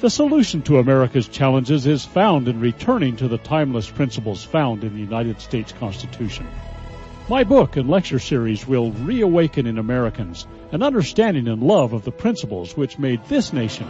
The 0.00 0.08
solution 0.08 0.62
to 0.62 0.78
America's 0.78 1.28
challenges 1.28 1.86
is 1.86 2.04
found 2.04 2.48
in 2.48 2.60
returning 2.60 3.16
to 3.16 3.28
the 3.28 3.38
timeless 3.38 3.90
principles 3.90 4.44
found 4.44 4.84
in 4.84 4.94
the 4.94 5.00
United 5.00 5.40
States 5.40 5.72
Constitution. 5.72 6.46
My 7.28 7.44
book 7.44 7.76
and 7.76 7.90
lecture 7.90 8.20
series 8.20 8.66
will 8.66 8.92
reawaken 8.92 9.66
in 9.66 9.76
Americans 9.76 10.46
an 10.72 10.82
understanding 10.82 11.48
and 11.48 11.62
love 11.62 11.92
of 11.92 12.04
the 12.04 12.12
principles 12.12 12.76
which 12.76 12.98
made 12.98 13.22
this 13.24 13.52
nation 13.52 13.86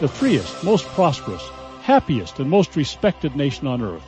the 0.00 0.08
freest, 0.08 0.62
most 0.62 0.86
prosperous, 0.86 1.42
happiest, 1.82 2.38
and 2.38 2.48
most 2.48 2.76
respected 2.76 3.34
nation 3.34 3.66
on 3.66 3.82
earth. 3.82 4.04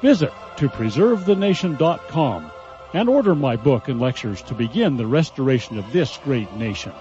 Visit 0.00 0.32
to 0.56 0.68
preservethenation.com 0.68 2.50
and 2.94 3.08
order 3.08 3.34
my 3.34 3.56
book 3.56 3.88
and 3.88 4.00
lectures 4.00 4.40
to 4.42 4.54
begin 4.54 4.96
the 4.96 5.06
restoration 5.06 5.78
of 5.78 5.92
this 5.92 6.18
great 6.24 6.52
nation. 6.54 6.92